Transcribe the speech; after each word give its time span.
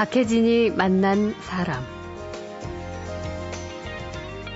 박혜진이 0.00 0.70
만난 0.70 1.34
사람. 1.42 1.84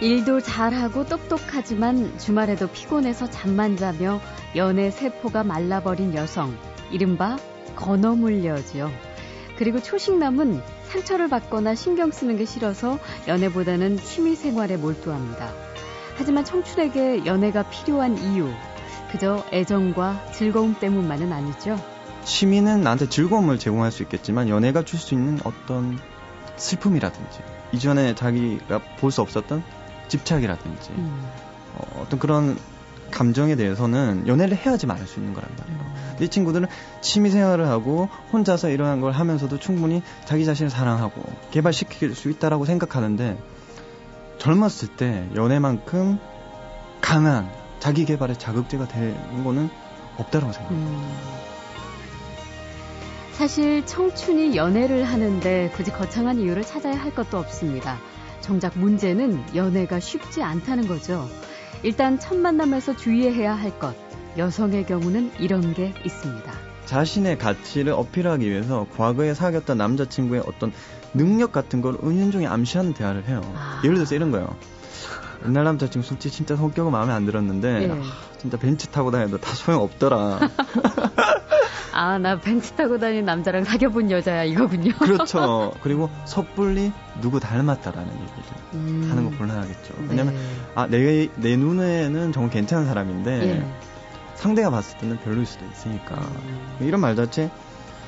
일도 0.01 0.41
잘하고 0.41 1.05
똑똑하지만 1.05 2.17
주말에도 2.17 2.67
피곤해서 2.69 3.29
잠만 3.29 3.77
자며 3.77 4.23
연애 4.57 4.91
세포가 4.91 5.45
말라버린 5.45 6.15
여성. 6.15 6.57
이른바 6.91 7.37
건어물려지요. 7.77 8.91
그리고 9.59 9.83
초식남은 9.83 10.63
상처를 10.85 11.29
받거나 11.29 11.75
신경 11.75 12.11
쓰는 12.11 12.39
게 12.39 12.47
싫어서 12.47 12.99
연애보다는 13.29 13.99
취미 13.99 14.37
생활에 14.37 14.79
몰두합니다. 14.79 15.53
하지만 16.17 16.47
청춘에게 16.47 17.27
연애가 17.27 17.69
필요한 17.69 18.17
이유, 18.17 18.49
그저 19.13 19.45
애정과 19.53 20.33
즐거움 20.33 20.75
때문만은 20.81 21.35
아니죠. 21.35 21.77
취미는 22.25 22.81
나한테 22.81 23.09
즐거움을 23.09 23.59
제공할 23.59 23.93
수 23.93 24.03
있겠지만 24.03 24.49
연애가 24.49 24.85
줄 24.85 24.99
수 24.99 25.15
있는 25.15 25.39
어떤 25.45 25.99
슬픔이라든지 26.57 27.39
이전에 27.73 28.15
자기가 28.15 28.81
볼 28.99 29.11
수 29.11 29.21
없었던 29.21 29.63
집착이라든지 30.09 30.91
음. 30.93 31.25
어, 31.75 32.07
떤 32.09 32.19
그런 32.19 32.57
감정에 33.11 33.55
대해서는 33.57 34.27
연애를 34.27 34.57
해야지 34.57 34.87
말할 34.87 35.07
수 35.07 35.21
있는 35.21 35.35
거란 35.35 35.49
말이에요. 35.59 35.79
음. 35.81 36.23
이 36.23 36.29
친구들은 36.29 36.69
취미 37.01 37.31
생활을 37.31 37.69
하고 37.69 38.09
혼자서 38.33 38.71
이러한 38.71 39.01
걸 39.01 39.13
하면서도 39.13 39.59
충분히 39.59 40.03
자기 40.25 40.45
자신을 40.45 40.71
사랑하고 40.71 41.23
개발시킬 41.51 42.15
수 42.15 42.31
있다라고 42.31 42.65
생각하는데 42.65 43.39
젊었을 44.39 44.89
때 44.97 45.29
연애만큼 45.35 46.19
강한 47.01 47.51
자기 47.81 48.05
개발의 48.05 48.39
자극제가 48.39 48.89
되는 48.89 49.45
거는 49.45 49.69
없다라고 50.17 50.53
생각합니다. 50.53 50.91
음. 50.91 51.44
사실 53.37 53.85
청춘이 53.85 54.57
연애를 54.57 55.05
하는데 55.05 55.71
굳이 55.75 55.91
거창한 55.91 56.39
이유를 56.39 56.63
찾아야 56.63 56.95
할 56.95 57.13
것도 57.15 57.37
없습니다. 57.39 57.99
정작 58.41 58.79
문제는 58.79 59.57
연애가 59.57 59.99
쉽지 59.99 60.43
않다는 60.43 60.87
거죠. 60.87 61.29
일단 61.83 62.19
첫 62.21 62.37
만남에서 62.37 62.97
주의해야 62.97 63.55
할 63.55 63.77
것. 63.79 63.95
여성의 64.39 64.87
경우는 64.87 65.33
이런 65.39 65.75
게 65.75 65.93
있습니다. 66.05 66.53
자신의 66.87 67.39
가치를 67.39 67.93
어필하기 67.93 68.49
위해서 68.49 68.87
과거에 68.97 69.35
사귀었던 69.35 69.79
남자친구의 69.79 70.43
어떤 70.47 70.73
능력 71.13 71.51
같은 71.51 71.83
걸 71.83 71.97
은연중에 72.03 72.47
암시하는 72.47 72.95
대화를 72.95 73.25
해요. 73.27 73.41
아. 73.57 73.81
예를 73.85 73.97
들어서 73.97 74.15
이런 74.15 74.31
거예요. 74.31 74.57
옛날 75.47 75.65
남자친구 75.65 76.07
솔직히 76.07 76.37
진짜 76.37 76.57
성격은 76.57 76.93
마음에 76.93 77.13
안 77.13 77.27
들었는데 77.27 77.87
네. 77.87 77.91
아, 77.93 78.03
진짜 78.39 78.57
벤츠 78.59 78.87
타고 78.89 79.11
다녀도 79.11 79.39
다 79.39 79.53
소용없더라. 79.55 80.41
아, 82.15 82.19
나 82.19 82.39
벤츠 82.39 82.73
타고 82.73 82.99
다니는 82.99 83.25
남자랑 83.25 83.65
사귀어본 83.65 84.11
여자야, 84.13 84.45
이거군요. 84.45 84.93
그렇죠. 84.99 85.73
그리고 85.83 86.09
섣불리 86.27 86.93
누구 87.21 87.41
닮았다라는 87.41 88.13
얘기를 88.13 88.33
음. 88.75 89.09
하는 89.11 89.31
거 89.31 89.37
곤란하겠죠. 89.37 89.95
왜냐면, 90.09 90.35
네. 90.35 90.41
아, 90.77 90.87
내, 90.87 91.29
내 91.37 91.57
눈에는 91.57 92.33
정말 92.33 92.53
괜찮은 92.53 92.87
사람인데, 92.87 93.49
예. 93.49 93.67
상대가 94.37 94.71
봤을 94.71 94.97
때는 94.99 95.19
별로일 95.19 95.45
수도 95.45 95.65
있으니까. 95.67 96.15
음. 96.15 96.77
이런 96.81 97.01
말 97.01 97.17
자체, 97.17 97.51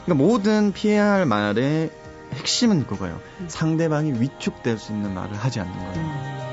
그러니까 0.05 0.25
모든 0.25 0.73
피해야 0.73 1.11
할 1.11 1.27
말의 1.27 1.91
핵심은 2.35 2.87
그거예요. 2.87 3.19
음. 3.41 3.47
상대방이 3.49 4.13
위축될 4.21 4.79
수 4.79 4.93
있는 4.93 5.15
말을 5.15 5.35
하지 5.37 5.59
않는 5.59 5.73
거예요. 5.73 5.95
음. 5.97 6.47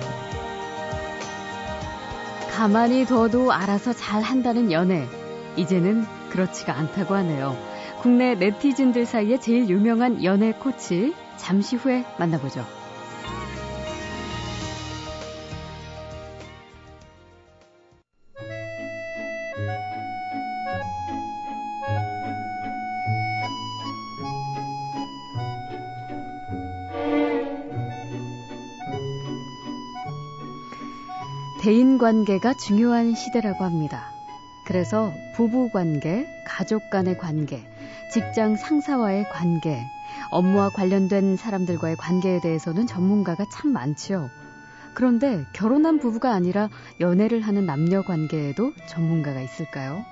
가만히 2.52 3.06
둬도 3.06 3.52
알아서 3.52 3.94
잘 3.94 4.24
한다는 4.24 4.72
연애. 4.72 5.08
이제는 5.56 6.06
그렇지가 6.34 6.74
않다고 6.74 7.14
하네요. 7.14 7.56
국내 8.02 8.34
네티즌들 8.34 9.06
사이에 9.06 9.40
제일 9.40 9.70
유명한 9.70 10.24
연애 10.24 10.52
코치 10.52 11.14
잠시 11.38 11.76
후에 11.76 12.04
만나보죠. 12.18 12.66
대인 31.62 31.98
관계가 31.98 32.56
중요한 32.56 33.16
시대라고 33.16 33.64
합니다. 33.64 34.13
그래서 34.66 35.14
부부 35.36 35.70
관계, 35.72 36.28
가족 36.46 36.90
간의 36.90 37.18
관계, 37.18 37.62
직장 38.12 38.56
상사와의 38.56 39.26
관계, 39.30 39.86
업무와 40.30 40.70
관련된 40.70 41.36
사람들과의 41.36 41.98
관계에 41.98 42.40
대해서는 42.40 42.88
전문가가 42.88 43.46
참 43.52 43.74
많지요. 43.74 44.30
그런데 44.94 45.46
결혼한 45.54 46.00
부부가 46.00 46.34
아니라 46.34 46.70
연애를 47.00 47.42
하는 47.42 47.66
남녀 47.66 48.04
관계에도 48.04 48.74
전문가가 48.88 49.42
있을까요? 49.42 50.06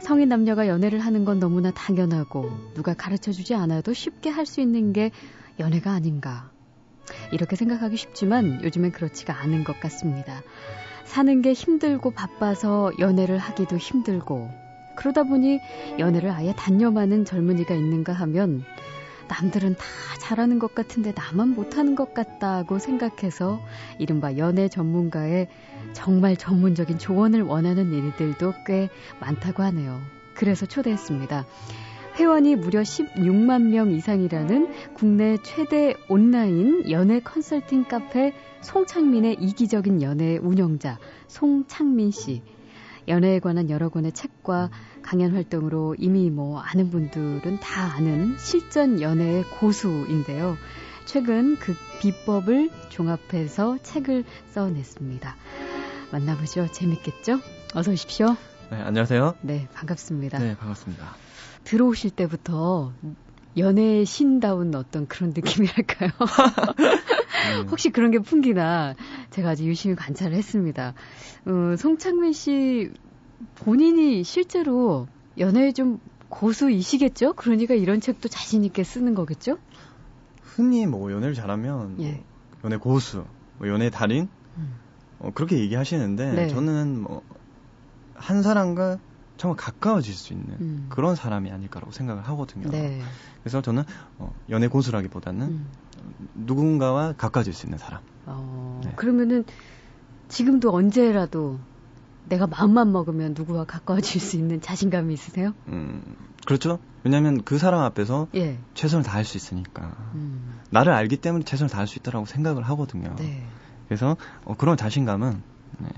성인 0.00 0.28
남녀가 0.28 0.68
연애를 0.68 1.00
하는 1.00 1.24
건 1.24 1.40
너무나 1.40 1.72
당연하고 1.72 2.48
누가 2.74 2.94
가르쳐 2.94 3.32
주지 3.32 3.54
않아도 3.54 3.92
쉽게 3.92 4.30
할 4.30 4.46
수 4.46 4.60
있는 4.60 4.92
게 4.92 5.10
연애가 5.58 5.90
아닌가. 5.90 6.50
이렇게 7.32 7.56
생각하기 7.56 7.96
쉽지만 7.96 8.62
요즘엔 8.62 8.92
그렇지가 8.92 9.36
않은 9.40 9.64
것 9.64 9.80
같습니다. 9.80 10.42
사는 11.08 11.40
게 11.40 11.54
힘들고 11.54 12.10
바빠서 12.10 12.92
연애를 12.98 13.38
하기도 13.38 13.78
힘들고 13.78 14.50
그러다 14.94 15.22
보니 15.22 15.58
연애를 15.98 16.30
아예 16.30 16.52
단념하는 16.54 17.24
젊은이가 17.24 17.74
있는가 17.74 18.12
하면 18.12 18.62
남들은 19.26 19.74
다 19.76 19.84
잘하는 20.20 20.58
것 20.58 20.74
같은데 20.74 21.12
나만 21.16 21.54
못하는 21.54 21.94
것 21.94 22.12
같다고 22.12 22.78
생각해서 22.78 23.58
이른바 23.98 24.36
연애 24.36 24.68
전문가의 24.68 25.48
정말 25.94 26.36
전문적인 26.36 26.98
조언을 26.98 27.40
원하는 27.42 27.90
일들도 27.90 28.52
꽤 28.66 28.90
많다고 29.18 29.62
하네요. 29.62 30.00
그래서 30.34 30.66
초대했습니다. 30.66 31.46
회원이 32.18 32.56
무려 32.56 32.80
16만 32.82 33.68
명 33.68 33.92
이상이라는 33.92 34.92
국내 34.94 35.36
최대 35.44 35.94
온라인 36.08 36.90
연애 36.90 37.20
컨설팅 37.20 37.84
카페 37.84 38.34
송창민의 38.60 39.36
이기적인 39.40 40.02
연애 40.02 40.36
운영자 40.36 40.98
송창민 41.28 42.10
씨. 42.10 42.42
연애에 43.06 43.38
관한 43.38 43.70
여러 43.70 43.88
권의 43.88 44.12
책과 44.12 44.70
강연 45.00 45.32
활동으로 45.32 45.94
이미 45.96 46.28
뭐 46.28 46.58
아는 46.58 46.90
분들은 46.90 47.60
다 47.60 47.94
아는 47.94 48.36
실전 48.36 49.00
연애의 49.00 49.44
고수인데요. 49.60 50.56
최근 51.06 51.56
그 51.56 51.72
비법을 52.00 52.70
종합해서 52.88 53.78
책을 53.84 54.24
써냈습니다. 54.50 55.36
만나보죠. 56.10 56.66
재밌겠죠? 56.72 57.38
어서 57.74 57.92
오십시오. 57.92 58.36
네, 58.72 58.76
안녕하세요. 58.82 59.36
네, 59.42 59.68
반갑습니다. 59.72 60.38
네, 60.40 60.56
반갑습니다. 60.56 61.27
들어오실 61.64 62.10
때부터 62.10 62.92
연애의 63.56 64.04
신다운 64.04 64.74
어떤 64.74 65.06
그런 65.06 65.32
느낌이랄까요? 65.34 66.10
음. 66.18 67.66
혹시 67.70 67.90
그런 67.90 68.10
게 68.10 68.18
풍기나 68.18 68.94
제가 69.30 69.50
아주 69.50 69.64
유심히 69.64 69.94
관찰을 69.96 70.36
했습니다. 70.36 70.94
어, 71.46 71.76
송창민 71.76 72.32
씨 72.32 72.92
본인이 73.56 74.22
실제로 74.24 75.08
연애에 75.38 75.72
좀 75.72 76.00
고수이시겠죠? 76.28 77.34
그러니까 77.34 77.74
이런 77.74 78.00
책도 78.00 78.28
자신 78.28 78.64
있게 78.64 78.84
쓰는 78.84 79.14
거겠죠? 79.14 79.58
흔히 80.42 80.86
뭐 80.86 81.10
연애를 81.12 81.34
잘하면 81.34 81.96
뭐 81.96 82.04
예. 82.04 82.22
연애 82.64 82.76
고수, 82.76 83.24
뭐 83.58 83.68
연애 83.68 83.90
달인 83.90 84.28
음. 84.56 84.74
어, 85.20 85.30
그렇게 85.34 85.58
얘기하시는데 85.58 86.32
네. 86.32 86.48
저는 86.48 87.02
뭐 87.02 87.22
한 88.18 88.42
사람과 88.42 88.98
정말 89.38 89.56
가까워질 89.56 90.12
수 90.12 90.32
있는 90.34 90.56
음. 90.60 90.86
그런 90.90 91.14
사람이 91.14 91.50
아닐까라고 91.50 91.92
생각을 91.92 92.22
하거든요. 92.28 92.68
네. 92.68 93.00
그래서 93.42 93.62
저는 93.62 93.84
어, 94.18 94.34
연애 94.50 94.66
고수라기보다는 94.66 95.46
음. 95.46 95.66
누군가와 96.34 97.14
가까워질 97.14 97.54
수 97.54 97.66
있는 97.66 97.78
사람. 97.78 98.00
어, 98.26 98.80
네. 98.84 98.92
그러면은 98.96 99.44
지금도 100.28 100.74
언제라도 100.74 101.58
내가 102.28 102.46
마음만 102.46 102.92
먹으면 102.92 103.34
누구와 103.34 103.64
가까워질 103.64 104.20
수 104.20 104.36
있는 104.36 104.60
자신감이 104.60 105.14
있으세요? 105.14 105.54
음, 105.68 106.02
그렇죠. 106.44 106.78
왜냐하면 107.04 107.42
그 107.42 107.58
사람 107.58 107.80
앞에서 107.82 108.28
예. 108.34 108.58
최선을 108.74 109.04
다할 109.04 109.24
수 109.24 109.36
있으니까 109.36 109.96
음. 110.14 110.60
나를 110.70 110.92
알기 110.92 111.16
때문에 111.18 111.44
최선을 111.44 111.70
다할 111.70 111.86
수 111.86 111.98
있다라고 111.98 112.26
생각을 112.26 112.64
하거든요. 112.64 113.14
네. 113.16 113.46
그래서 113.86 114.16
어, 114.44 114.54
그런 114.56 114.76
자신감은 114.76 115.42
네, 115.78 115.88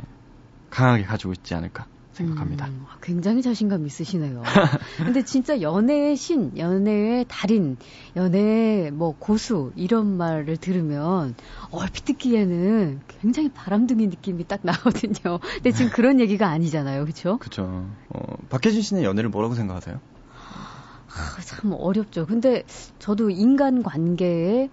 강하게 0.68 1.04
가지고 1.04 1.32
있지 1.32 1.54
않을까 1.54 1.86
생각합니다. 2.20 2.66
음, 2.66 2.86
굉장히 3.02 3.42
자신감 3.42 3.86
있으시네요. 3.86 4.42
근데 4.98 5.22
진짜 5.24 5.60
연애의 5.60 6.16
신, 6.16 6.56
연애의 6.56 7.24
달인, 7.28 7.76
연애의 8.16 8.90
뭐 8.90 9.14
고수 9.18 9.72
이런 9.74 10.16
말을 10.16 10.56
들으면 10.56 11.34
얼핏 11.70 12.04
듣기에는 12.04 13.00
굉장히 13.08 13.48
바람둥이 13.50 14.06
느낌이 14.06 14.46
딱 14.46 14.60
나거든요. 14.62 15.38
근데 15.38 15.72
지금 15.72 15.90
그런 15.90 16.20
얘기가 16.20 16.48
아니잖아요, 16.48 17.02
그렇죠? 17.04 17.38
그렇죠. 17.38 17.86
어, 18.10 18.36
박혜진 18.48 18.82
씨는 18.82 19.02
연애를 19.02 19.30
뭐라고 19.30 19.54
생각하세요? 19.54 20.00
아, 20.36 21.40
참 21.42 21.72
어렵죠. 21.72 22.26
근데 22.26 22.64
저도 22.98 23.30
인간 23.30 23.82
관계에 23.82 24.70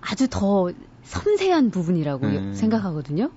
아주 0.00 0.28
더 0.28 0.70
섬세한 1.04 1.70
부분이라고 1.70 2.26
네. 2.26 2.54
생각하거든요. 2.54 3.30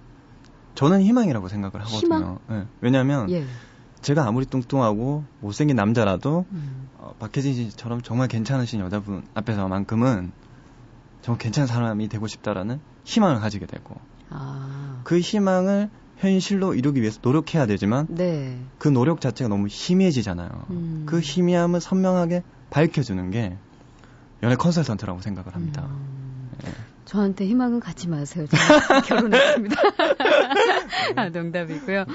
저는 0.76 1.02
희망이라고 1.02 1.48
생각을 1.48 1.82
하거든요. 1.82 2.00
희망? 2.00 2.40
네. 2.48 2.66
왜냐하면 2.82 3.30
예. 3.32 3.46
제가 4.02 4.26
아무리 4.26 4.46
뚱뚱하고 4.46 5.24
못생긴 5.42 5.76
남자라도 5.76 6.46
음. 6.52 6.90
어, 6.98 7.14
박혜진 7.20 7.54
씨처럼 7.54 8.02
정말 8.02 8.28
괜찮으신 8.28 8.80
여자분 8.80 9.24
앞에서만큼은 9.34 10.32
정말 11.22 11.38
괜찮은 11.38 11.68
사람이 11.68 12.08
되고 12.08 12.28
싶다라는 12.28 12.80
희망을 13.04 13.40
가지게 13.40 13.66
되고 13.66 13.96
아. 14.30 15.02
그 15.04 15.20
희망을 15.20 15.90
현실로 16.18 16.76
이루기 16.76 17.02
위해서 17.02 17.20
노력해야 17.22 17.66
되지만 17.66 18.08
네. 18.10 18.60
그 18.78 18.88
노력 18.88 19.22
자체가 19.22 19.48
너무 19.48 19.68
희미해지잖아요. 19.70 20.50
음. 20.70 21.04
그 21.06 21.20
희미함을 21.20 21.80
선명하게 21.80 22.44
밝혀주는 22.70 23.32
게 23.32 23.58
연애 24.44 24.56
컨설턴트라고 24.56 25.22
생각을 25.22 25.56
합니다. 25.56 25.88
음. 25.90 26.50
네. 26.64 26.72
저한테 27.10 27.48
희망은 27.48 27.80
갖지 27.80 28.08
마세요. 28.08 28.46
결혼했습니다. 29.08 29.76
아, 31.18 31.30
농담이고요. 31.30 32.06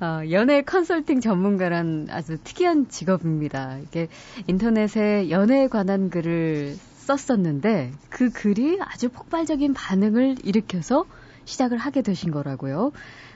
어, 0.00 0.22
연애 0.32 0.62
컨설팅 0.62 1.20
전문가란 1.20 2.08
아주 2.10 2.36
특이한 2.42 2.88
직업입니다. 2.88 3.78
이게 3.78 4.08
인터넷에 4.48 5.30
연애에 5.30 5.68
관한 5.68 6.10
글을 6.10 6.74
썼었는데 6.74 7.92
그 8.08 8.30
글이 8.30 8.78
아주 8.80 9.08
폭발적인 9.10 9.72
반응을 9.72 10.38
일으켜서 10.42 11.04
시작을 11.44 11.78
하게 11.78 12.02
되신 12.02 12.32
거라고요. 12.32 12.90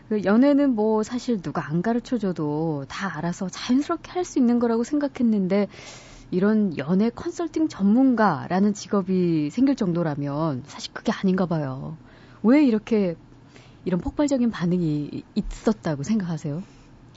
그 0.09 0.25
연애는 0.25 0.71
뭐 0.75 1.05
사실 1.05 1.41
누가 1.41 1.65
안 1.65 1.81
가르쳐 1.81 2.19
줘도 2.19 2.87
다 2.89 3.17
알아서 3.17 3.49
자연스럽게 3.49 4.11
할 4.11 4.25
수 4.25 4.41
있는 4.41 4.59
거라고 4.59 4.83
생각했는데 4.83 5.69
이런 6.35 6.77
연애 6.79 7.11
컨설팅 7.11 7.69
전문가라는 7.69 8.75
직업이 8.75 9.51
생길 9.51 9.77
정도라면 9.77 10.65
사실 10.67 10.93
그게 10.93 11.13
아닌가 11.13 11.47
봐요. 11.47 11.97
왜 12.43 12.65
이렇게 12.65 13.15
이런 13.85 14.01
폭발적인 14.01 14.51
반응이 14.51 15.23
있었다고 15.37 16.03
생각하세요? 16.03 16.63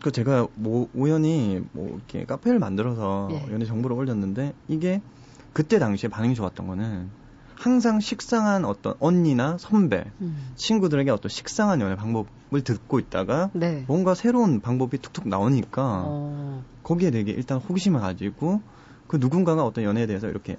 그 0.03 0.11
제가 0.11 0.47
뭐 0.53 0.87
우연히 0.93 1.63
뭐 1.71 1.87
이렇게 1.89 2.25
카페를 2.25 2.59
만들어서 2.59 3.29
예. 3.31 3.51
연애 3.51 3.65
정보를 3.65 3.95
올렸는데 3.95 4.53
이게 4.67 5.01
그때 5.53 5.79
당시에 5.79 6.09
반응이 6.09 6.35
좋았던 6.35 6.67
거는 6.67 7.09
항상 7.55 7.99
식상한 7.99 8.65
어떤 8.65 8.93
언니나 8.99 9.57
선배, 9.57 10.05
음. 10.21 10.51
친구들에게 10.55 11.09
어떤 11.09 11.29
식상한 11.29 11.81
연애 11.81 11.95
방법을 11.95 12.63
듣고 12.63 12.99
있다가 12.99 13.49
네. 13.53 13.83
뭔가 13.87 14.13
새로운 14.13 14.61
방법이 14.61 14.99
툭툭 14.99 15.27
나오니까 15.27 16.03
어. 16.05 16.63
거기에 16.83 17.09
되게 17.09 17.31
일단 17.31 17.57
호기심을 17.57 17.99
가지고 17.99 18.61
그 19.07 19.18
누군가가 19.18 19.65
어떤 19.65 19.83
연애에 19.83 20.06
대해서 20.06 20.27
이렇게 20.27 20.57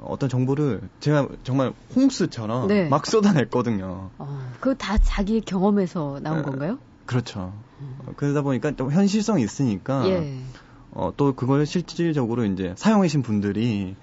어떤 0.00 0.28
정보를 0.28 0.80
제가 1.00 1.28
정말 1.44 1.72
홍수처럼 1.94 2.68
네. 2.68 2.88
막 2.88 3.06
쏟아냈거든요. 3.06 4.10
어, 4.18 4.52
그다 4.60 4.98
자기 4.98 5.40
경험에서 5.40 6.18
나온 6.22 6.40
에, 6.40 6.42
건가요? 6.42 6.78
그렇죠. 7.06 7.52
음. 7.80 8.12
그러다 8.16 8.42
보니까 8.42 8.72
또 8.72 8.90
현실성이 8.90 9.42
있으니까 9.44 10.08
예. 10.08 10.42
어, 10.90 11.12
또 11.16 11.34
그걸 11.34 11.66
실질적으로 11.66 12.44
이제 12.44 12.74
사용하신 12.76 13.22
분들이 13.22 13.94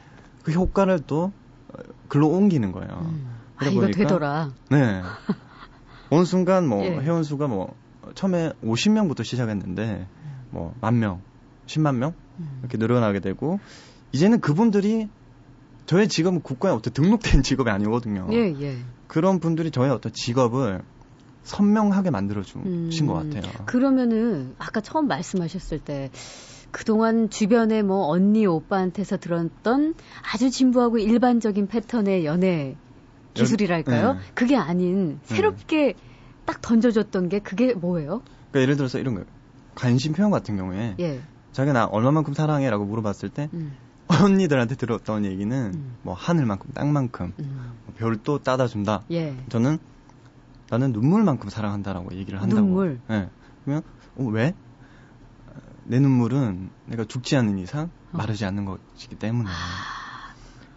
그 0.44 0.52
효과를 0.52 1.02
또 1.06 1.32
글로 2.08 2.30
옮기는 2.30 2.72
거예요. 2.72 3.00
음. 3.02 3.30
아, 3.58 3.66
이거 3.66 3.82
보니까, 3.82 3.98
되더라. 3.98 4.52
네. 4.70 5.04
어느 6.10 6.24
순간 6.26 6.68
뭐 6.68 6.84
예. 6.86 6.98
회원수가 6.98 7.48
뭐 7.48 7.76
처음에 8.16 8.54
50명부터 8.64 9.24
시작했는데 9.24 10.08
뭐 10.52 10.74
만 10.82 11.00
명, 11.00 11.22
10만 11.70 11.96
명 11.96 12.14
음. 12.40 12.60
이렇게 12.62 12.78
늘어나게 12.78 13.20
되고 13.20 13.60
이제는 14.12 14.42
그분들이 14.42 15.08
저의 15.86 16.08
직업은 16.08 16.42
국가에 16.42 16.72
어떤 16.72 16.94
등록된 16.94 17.42
직업이 17.44 17.70
아니거든요. 17.70 18.28
예, 18.32 18.54
예. 18.60 18.78
그런 19.08 19.40
분들이 19.40 19.72
저의 19.72 19.92
어떤 19.92 20.12
직업을 20.14 20.82
선명하게 21.44 22.12
만들어 22.12 22.44
주신 22.44 22.62
음, 22.66 23.08
것 23.08 23.14
같아요. 23.14 23.66
그러면은 23.66 24.54
아까 24.60 24.82
처음 24.82 25.08
말씀하셨을 25.08 25.80
때 25.80 26.12
그동안 26.72 27.30
주변에 27.32 27.82
뭐 27.82 28.08
언니 28.08 28.46
오빠한테서 28.46 29.18
들었던 29.18 29.96
아주 30.32 30.52
진부하고 30.52 31.00
일반적인 31.00 31.68
패턴의 31.68 32.26
연애 32.26 32.76
기술이랄까요? 33.34 34.14
네. 34.14 34.20
그게 34.36 34.56
아닌 34.56 35.20
네. 35.28 35.36
새롭게 35.36 35.78
네. 35.78 35.94
딱 36.46 36.62
던져줬던 36.62 37.30
게 37.30 37.40
그게 37.40 37.74
뭐예요? 37.74 38.22
그러니까 38.52 38.62
예를 38.62 38.76
들어서 38.76 39.00
이런 39.00 39.16
거예요. 39.16 39.26
관심 39.74 40.14
표현 40.14 40.30
같은 40.30 40.56
경우에 40.58 40.96
예. 41.00 41.20
자기가 41.52 41.74
나 41.74 41.86
얼마만큼 41.86 42.34
사랑해 42.34 42.70
라고 42.70 42.86
물어봤을 42.86 43.30
때 43.30 43.50
음. 43.54 43.74
언니들한테 44.08 44.76
들었던 44.76 45.26
얘기는 45.26 45.56
음. 45.74 45.96
뭐 46.02 46.14
하늘만큼 46.14 46.72
땅만큼 46.74 47.34
음. 47.40 47.72
뭐 47.86 47.96
별도 47.98 48.40
따다 48.40 48.68
준다. 48.68 49.04
예. 49.12 49.36
저는 49.50 49.78
나는 50.70 50.92
눈물만큼 50.92 51.50
사랑한다라고 51.50 52.16
얘기를 52.16 52.42
한다고. 52.42 52.62
눈물. 52.62 53.00
예. 53.10 53.30
그러면 53.64 53.84
어, 54.18 54.24
왜? 54.26 54.54
내 55.86 56.00
눈물은 56.00 56.70
내가 56.86 57.06
죽지 57.06 57.36
않는 57.38 57.58
이상 57.60 57.90
어. 58.12 58.18
마르지 58.18 58.46
않는 58.46 58.66
것이기 58.66 59.16
때문에. 59.16 59.50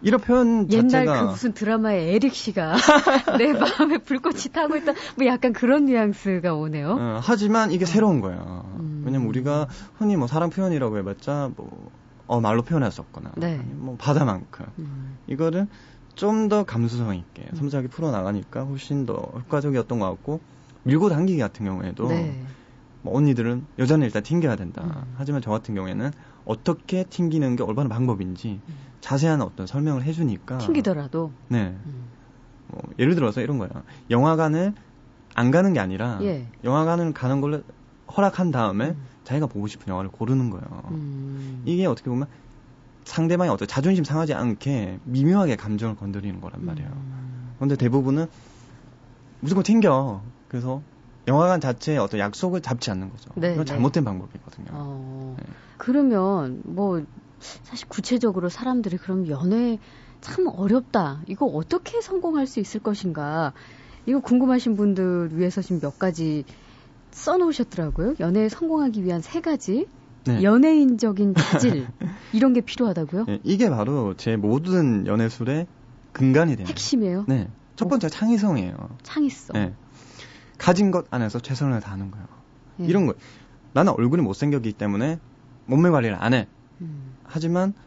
이런 0.03 0.19
표현 0.19 0.69
옛날 0.71 0.89
자체가 0.89 1.25
그 1.25 1.31
무슨 1.31 1.53
드라마의 1.53 2.15
에릭 2.15 2.33
씨가 2.33 2.75
내 3.39 3.53
마음에 3.53 3.99
불꽃이 3.99 4.41
타고 4.51 4.75
있다 4.75 4.91
뭐 5.15 5.25
약간 5.25 5.53
그런 5.53 5.85
뉘앙스가 5.85 6.53
오네요. 6.53 6.97
어, 6.99 7.19
하지만 7.23 7.71
이게 7.71 7.85
어. 7.85 7.87
새로운 7.87 8.19
거예요. 8.19 8.65
음. 8.79 8.92
왜냐면 9.05 9.27
우리가 9.27 9.67
흔히 9.97 10.15
뭐 10.15 10.27
사랑 10.27 10.49
표현이라고 10.49 10.97
해봤자 10.97 11.51
뭐 11.55 11.91
어, 12.27 12.39
말로 12.39 12.61
표현했었거나 12.61 13.31
네. 13.35 13.57
뭐 13.57 13.95
바다만큼 13.97 14.65
음. 14.79 15.17
이거를 15.27 15.67
좀 16.15 16.47
더 16.47 16.63
감수성 16.63 17.15
있게 17.15 17.47
음. 17.51 17.55
섬세하게 17.55 17.87
풀어나가니까 17.87 18.63
훨씬 18.63 19.05
더 19.05 19.13
효과적이었던 19.15 19.99
것 19.99 20.09
같고 20.09 20.41
밀고 20.83 21.09
당기기 21.09 21.39
같은 21.39 21.65
경우에도 21.65 22.07
네. 22.07 22.43
뭐 23.01 23.17
언니들은 23.17 23.65
여자는 23.79 24.05
일단 24.05 24.23
튕겨야 24.23 24.55
된다. 24.55 24.83
음. 24.83 25.13
하지만 25.17 25.41
저 25.41 25.51
같은 25.51 25.73
경우에는 25.75 26.11
어떻게 26.45 27.03
튕기는 27.05 27.55
게 27.55 27.63
올바른 27.63 27.89
방법인지 27.89 28.61
음. 28.67 28.73
자세한 29.01 29.41
어떤 29.41 29.65
설명을 29.67 30.03
해주니까 30.03 30.59
튕기더라도 30.59 31.31
네. 31.47 31.75
음. 31.85 32.05
뭐 32.67 32.81
예를 32.99 33.15
들어서 33.15 33.41
이런 33.41 33.57
거예요. 33.57 33.71
영화관을 34.09 34.73
안 35.35 35.51
가는 35.51 35.73
게 35.73 35.79
아니라 35.79 36.19
예. 36.21 36.47
영화관을 36.63 37.13
가는 37.13 37.41
걸로 37.41 37.61
허락한 38.15 38.51
다음에 38.51 38.89
음. 38.89 39.05
자기가 39.23 39.47
보고 39.47 39.67
싶은 39.67 39.87
영화를 39.87 40.09
고르는 40.11 40.49
거예요. 40.49 40.83
음. 40.91 41.63
이게 41.65 41.85
어떻게 41.85 42.09
보면 42.09 42.27
상대방이 43.05 43.49
어떤 43.49 43.67
자존심 43.67 44.03
상하지 44.03 44.33
않게 44.33 44.99
미묘하게 45.03 45.55
감정을 45.55 45.95
건드리는 45.95 46.39
거란 46.39 46.65
말이에요. 46.65 46.89
음. 46.89 47.53
그런데 47.57 47.75
대부분은 47.75 48.27
무조건 49.41 49.63
튕겨. 49.63 50.21
그래서 50.47 50.81
영화관 51.27 51.61
자체에 51.61 51.97
어떤 51.97 52.19
약속을 52.19 52.61
잡지 52.61 52.91
않는 52.91 53.09
거죠. 53.09 53.31
네, 53.35 53.49
그건 53.51 53.65
네. 53.65 53.71
잘못된 53.71 54.03
네. 54.03 54.05
방법이거든요. 54.05 54.67
어, 54.71 55.35
네. 55.39 55.45
그러면 55.77 56.61
뭐 56.65 57.03
사실 57.39 57.87
구체적으로 57.87 58.49
사람들이 58.49 58.97
그럼 58.97 59.27
연애 59.27 59.79
참 60.21 60.47
어렵다. 60.47 61.21
이거 61.27 61.45
어떻게 61.45 62.01
성공할 62.01 62.47
수 62.47 62.59
있을 62.59 62.81
것인가. 62.81 63.53
이거 64.05 64.19
궁금하신 64.19 64.75
분들 64.75 65.37
위해서 65.37 65.61
지금 65.61 65.79
몇 65.79 65.97
가지 65.97 66.45
써놓으셨더라고요. 67.13 68.15
연애에 68.19 68.49
성공하기 68.49 69.03
위한 69.03 69.21
세 69.21 69.41
가지. 69.41 69.87
네. 70.25 70.41
연예인적인 70.41 71.35
자질 71.35 71.87
이런 72.31 72.53
게 72.53 72.61
필요하다고요? 72.61 73.25
네, 73.25 73.39
이게 73.43 73.69
바로 73.69 74.13
제 74.15 74.37
모든 74.37 75.05
연애술의 75.05 75.67
근간이 76.13 76.51
됩니다. 76.51 76.69
핵심이에요? 76.69 77.25
네. 77.27 77.49
첫 77.75 77.89
번째 77.89 78.07
어. 78.07 78.09
창의성이에요. 78.09 78.89
창의성. 79.03 79.53
네. 79.53 79.73
가진 80.57 80.91
것 80.91 81.05
안에서 81.09 81.39
최선을 81.39 81.81
다하는 81.81 82.11
거예요. 82.11 82.27
네. 82.77 82.87
이런 82.87 83.05
거. 83.05 83.15
나는 83.73 83.93
얼굴이 83.93 84.21
못생겼기 84.21 84.73
때문에 84.73 85.19
몸매 85.65 85.89
관리를 85.89 86.15
안 86.21 86.33
해. 86.33 86.47
음. 86.81 87.13
하지만 87.25 87.73
뭐 87.73 87.83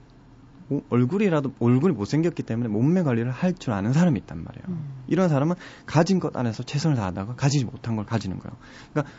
얼굴이라도 0.91 1.53
얼굴이 1.61 1.95
못생겼기 1.95 2.43
때문에 2.43 2.69
몸매 2.69 3.03
관리를 3.03 3.31
할 3.31 3.55
줄 3.55 3.73
아는 3.73 3.93
사람이 3.93 4.19
있단 4.21 4.43
말이에요. 4.45 4.65
음. 4.69 5.03
이런 5.07 5.29
사람은 5.29 5.55
가진 5.87 6.19
것 6.21 6.37
안에서 6.37 6.63
최선을 6.63 6.97
다하다가 6.97 7.37
가지지 7.37 7.65
못한 7.65 7.97
걸 7.97 8.05
가지는 8.05 8.39
거예요. 8.39 8.57
그러니까 8.93 9.13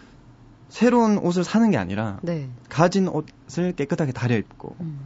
새로운 0.69 1.17
옷을 1.17 1.43
사는 1.43 1.71
게 1.71 1.77
아니라 1.77 2.19
네. 2.21 2.49
가진 2.69 3.07
옷을 3.07 3.73
깨끗하게 3.73 4.11
다려 4.11 4.35
입고 4.37 4.75
음. 4.81 4.99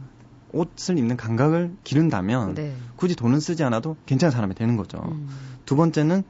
옷을 0.52 0.98
입는 0.98 1.16
감각을 1.16 1.76
기른다면 1.84 2.54
네. 2.54 2.74
굳이 2.96 3.14
돈은 3.16 3.40
쓰지 3.40 3.62
않아도 3.64 3.96
괜찮은 4.06 4.32
사람이 4.32 4.54
되는 4.54 4.76
거죠. 4.76 4.98
음. 5.06 5.28
두 5.64 5.76
번째는 5.76 6.24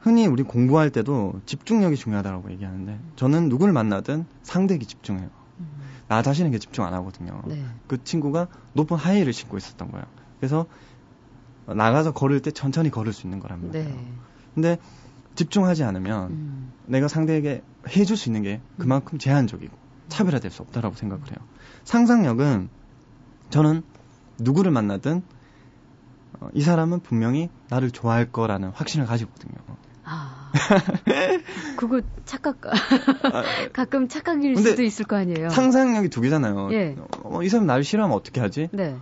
흔히 0.00 0.26
우리 0.26 0.42
공부할 0.42 0.90
때도 0.90 1.40
집중력이 1.46 1.96
중요하다고 1.96 2.50
얘기하는데 2.52 2.98
저는 3.16 3.48
누구를 3.48 3.72
만나든 3.72 4.26
상대에게 4.42 4.84
집중해요. 4.84 5.28
음. 6.08 6.14
나 6.14 6.22
자신에게 6.22 6.58
집중 6.58 6.84
안 6.84 6.94
하거든요. 6.94 7.42
네. 7.46 7.64
그 7.86 8.02
친구가 8.02 8.48
높은 8.72 8.96
하이힐을 8.96 9.32
신고 9.32 9.56
있었던 9.56 9.90
거예요. 9.90 10.06
그래서 10.40 10.66
나가서 11.66 12.12
걸을 12.12 12.40
때 12.40 12.50
천천히 12.50 12.90
걸을 12.90 13.12
수 13.12 13.26
있는 13.26 13.40
거란 13.40 13.66
말이에요. 13.66 13.88
네. 13.88 14.12
근데 14.54 14.78
집중하지 15.34 15.84
않으면 15.84 16.30
음. 16.30 16.72
내가 16.86 17.08
상대에게 17.08 17.62
해줄 17.88 18.16
수 18.16 18.28
있는 18.28 18.42
게 18.42 18.60
그만큼 18.78 19.18
제한적이고 19.18 19.76
차별화될 20.08 20.50
수 20.50 20.62
없다라고 20.62 20.96
생각을 20.96 21.24
해요. 21.26 21.36
상상력은 21.84 22.68
저는 23.50 23.82
누구를 24.38 24.72
만나든 24.72 25.22
어, 26.40 26.48
이 26.54 26.60
사람은 26.62 27.00
분명히 27.00 27.50
나를 27.68 27.90
좋아할 27.90 28.30
거라는 28.30 28.70
확신을 28.70 29.06
가지거든요. 29.06 29.54
아, 30.08 30.50
그거 31.76 32.00
착각, 32.24 32.58
아, 32.66 32.72
가끔 33.72 34.08
착각일 34.08 34.56
수도 34.56 34.82
있을 34.82 35.04
거 35.04 35.16
아니에요. 35.16 35.50
상상력이 35.50 36.08
두 36.08 36.20
개잖아요. 36.22 36.70
예. 36.72 36.96
어, 37.22 37.42
이 37.42 37.48
사람 37.48 37.66
나를 37.66 37.84
싫어하면 37.84 38.16
어떻게 38.16 38.40
하지? 38.40 38.68
네. 38.72 38.96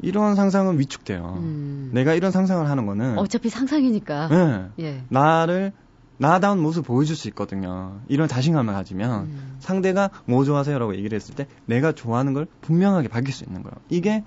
이런 0.00 0.34
상상은 0.34 0.78
위축돼요. 0.78 1.36
음. 1.38 1.90
내가 1.94 2.14
이런 2.14 2.30
상상을 2.30 2.68
하는 2.68 2.86
거는 2.86 3.18
어차피 3.18 3.48
상상이니까. 3.48 4.28
네. 4.28 4.84
예. 4.84 5.02
나를 5.08 5.72
나다운 6.18 6.60
모습 6.60 6.84
보여줄 6.86 7.16
수 7.16 7.28
있거든요. 7.28 8.00
이런 8.08 8.28
자신감을 8.28 8.74
가지면 8.74 9.22
음. 9.24 9.56
상대가 9.60 10.10
뭐 10.26 10.44
좋아하세요라고 10.44 10.96
얘기를 10.96 11.16
했을 11.16 11.34
때 11.34 11.46
내가 11.66 11.92
좋아하는 11.92 12.34
걸 12.34 12.46
분명하게 12.60 13.08
밝힐 13.08 13.32
수 13.32 13.44
있는 13.44 13.62
거예요. 13.62 13.74
이게 13.88 14.24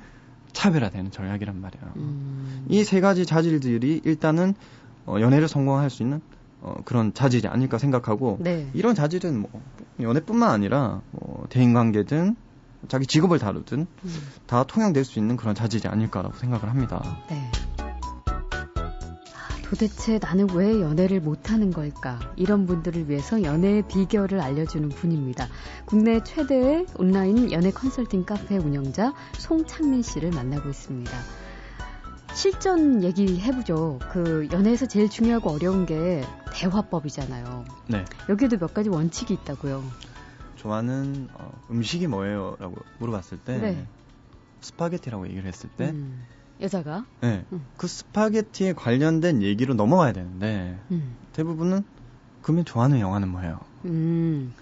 차별화되는 0.52 1.12
전략이란 1.12 1.62
말이에요. 1.62 1.86
음. 1.98 2.66
이세 2.70 3.00
가지 3.00 3.26
자질들이 3.26 4.02
일단은 4.04 4.56
어, 5.08 5.20
연애를 5.20 5.48
성공할 5.48 5.90
수 5.90 6.04
있는 6.04 6.22
어, 6.62 6.76
그런 6.86 7.14
자질이 7.14 7.48
아닐까 7.48 7.78
생각하고 7.78 8.38
네. 8.40 8.70
이런 8.74 8.94
자질은 8.94 9.40
뭐 9.40 9.50
연애뿐만 10.00 10.52
아니라 10.52 11.02
뭐 11.12 11.48
대인관계든 11.50 12.36
자기 12.88 13.08
직업을 13.08 13.40
다루든 13.40 13.80
음. 13.80 14.16
다 14.46 14.64
통용될 14.64 15.04
수 15.04 15.18
있는 15.18 15.36
그런 15.38 15.56
자질이 15.56 15.88
아닐까라고 15.88 16.36
생각을 16.38 16.70
합니다. 16.70 17.18
네. 17.30 17.50
도대체 19.64 20.18
나는 20.22 20.48
왜 20.54 20.80
연애를 20.80 21.20
못하는 21.20 21.72
걸까? 21.72 22.20
이런 22.38 22.66
분들을 22.66 23.10
위해서 23.10 23.44
연애의 23.44 23.84
비결을 23.90 24.40
알려주는 24.40 24.88
분입니다. 24.90 25.48
국내 25.86 26.24
최대의 26.24 26.86
온라인 26.96 27.52
연애 27.52 27.72
컨설팅 27.72 28.24
카페 28.24 28.58
운영자 28.58 29.14
송창민 29.38 30.04
씨를 30.04 30.32
만나고 30.32 30.70
있습니다. 30.70 31.12
실전 32.38 33.04
얘기해보죠. 33.04 33.98
그 34.12 34.48
연애에서 34.52 34.86
제일 34.86 35.10
중요하고 35.10 35.50
어려운 35.50 35.88
게 35.88 36.24
대화법이잖아요. 36.54 37.66
네. 37.88 38.06
여기에도 38.30 38.60
몇 38.60 38.76
가지 38.76 38.90
원칙이 38.90 39.34
있다고요. 39.34 39.84
좋아하는 40.56 41.30
어, 41.34 41.52
음식이 41.72 42.06
뭐예요? 42.06 42.56
라고 42.60 42.76
물어봤을 43.00 43.40
때 43.40 43.58
네. 43.58 43.88
스파게티라고 44.62 45.26
얘기를 45.30 45.46
했을 45.46 45.68
때 45.78 45.90
음, 45.90 46.28
여자가 46.62 47.08
네. 47.22 47.44
음. 47.52 47.66
그 47.76 47.88
스파게티에 47.88 48.74
관련된 48.74 49.42
얘기로 49.42 49.74
넘어가야 49.74 50.14
되는데 50.14 50.80
음. 50.92 51.16
대부분은 51.34 51.84
그러면 52.44 52.66
좋아하는 52.66 53.00
영화는 53.00 53.30
뭐예요? 53.30 53.60
음. 53.86 54.54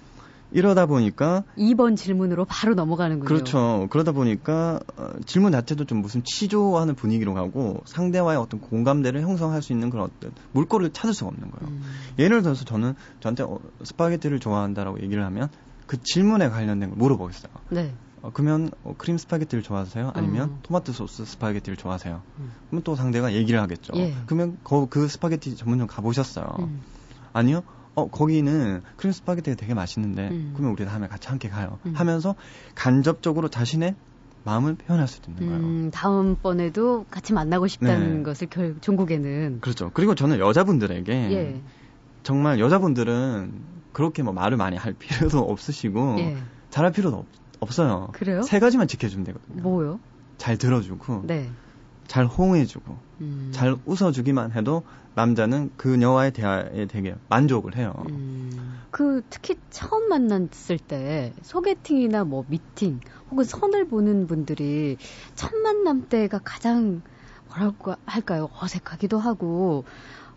이러다 0.56 0.86
보니까 0.86 1.44
2번 1.58 1.98
질문으로 1.98 2.46
바로 2.46 2.76
넘어가는군요. 2.76 3.28
그렇죠. 3.28 3.88
그러다 3.90 4.14
보니까 4.14 4.80
어, 4.96 5.10
질문 5.26 5.52
자체도 5.52 5.84
좀 5.84 6.02
무슨 6.02 6.24
취조하는 6.24 6.96
분위기로 6.96 7.34
가고 7.34 7.82
상대와의 7.86 8.40
어떤 8.40 8.62
공감대를 8.62 9.22
형성할 9.22 9.62
수 9.62 9.74
있는 9.74 9.90
그런 9.90 10.06
어떤 10.06 10.32
물꼬를 10.54 10.94
찾을 10.94 11.14
수가 11.14 11.28
없는 11.28 11.52
거예요. 11.52 11.68
음. 11.70 11.84
예를 12.20 12.42
들어서 12.42 12.64
저는 12.64 12.96
저한테 13.20 13.44
어, 13.44 13.60
스파게티를 13.84 14.40
좋아한다라고 14.40 15.02
얘기를 15.02 15.26
하면 15.26 15.50
그 15.88 16.02
질문에 16.02 16.50
관련된 16.50 16.90
걸 16.90 16.98
물어보겠어요. 16.98 17.52
네. 17.72 17.94
어, 18.22 18.32
그러면 18.34 18.72
어, 18.86 18.96
크림 18.98 19.18
스파게티를 19.18 19.62
좋아하세요? 19.62 20.14
아니면 20.16 20.50
음. 20.52 20.60
토마토 20.64 20.94
소스 20.94 21.26
스파게티를 21.26 21.76
좋아하세요? 21.76 22.22
음. 22.40 22.52
그러면 22.70 22.84
또 22.84 22.96
상대가 22.96 23.34
얘기를 23.34 23.62
하겠죠. 23.62 23.92
예. 23.98 24.16
그러면 24.26 24.58
거, 24.64 24.88
그 24.90 25.10
스파게티 25.10 25.58
전문점 25.58 25.88
가보셨어요? 25.88 26.56
음. 26.60 26.82
아니요? 27.34 27.62
어 27.96 28.08
거기는 28.10 28.82
크림 28.98 29.12
스파게티가 29.12 29.56
되게 29.56 29.74
맛있는데 29.74 30.30
음. 30.30 30.54
그러면 30.54 30.74
우리 30.74 30.86
다음에 30.86 31.08
같이 31.08 31.28
함께 31.30 31.50
가요. 31.50 31.80
음. 31.86 31.94
하면서 31.96 32.36
간접적으로 32.76 33.48
자신의 33.50 33.96
마음을 34.44 34.76
표현할 34.76 35.08
수 35.08 35.22
있는 35.28 35.48
거예요. 35.48 35.64
음, 35.64 35.92
다음번에도 35.92 37.06
같이 37.10 37.34
만나고 37.34 37.68
싶다는 37.68 38.18
네. 38.18 38.24
것을 38.24 38.48
결, 38.48 38.76
종국에는 38.80 39.60
그렇죠. 39.62 39.90
그리고 39.94 40.14
저는 40.14 40.40
여자분들에게 40.40 41.14
예. 41.32 41.62
정말 42.22 42.60
여자분들은 42.60 43.52
그렇게 43.92 44.22
뭐 44.22 44.34
말을 44.34 44.58
많이 44.58 44.78
할 44.78 44.94
필요도 44.94 45.40
없으시고 45.50 46.18
예. 46.20 46.38
잘할 46.70 46.92
필요도 46.92 47.18
없, 47.18 47.26
없어요. 47.60 48.10
그래요? 48.14 48.44
세 48.44 48.60
가지만 48.60 48.88
지켜주면 48.88 49.26
되거든요. 49.26 49.64
뭐요? 49.64 50.00
잘 50.38 50.58
들어주고 50.58 51.24
네. 51.26 51.50
잘 52.08 52.26
호응해주고 52.26 52.98
음. 53.22 53.52
잘 53.54 53.76
웃어주기만 53.86 54.52
해도 54.54 54.84
남자는 55.16 55.72
그녀와의 55.78 56.32
대화에 56.32 56.86
되게 56.88 57.16
만족을 57.30 57.76
해요. 57.78 57.94
음. 58.08 58.82
그 58.92 59.22
특히 59.30 59.56
처음 59.70 60.10
만났을 60.10 60.78
때 60.78 61.34
소개팅이나 61.42 62.24
뭐 62.24 62.46
미팅 62.48 63.00
혹은 63.30 63.44
선을 63.44 63.88
보는 63.88 64.28
분들이 64.28 64.98
첫 65.36 65.54
만남 65.56 66.08
때가 66.08 66.40
가장 66.44 67.02
뭐라고 67.48 67.96
할까요? 68.06 68.50
어색하기도 68.60 69.18
하고 69.18 69.86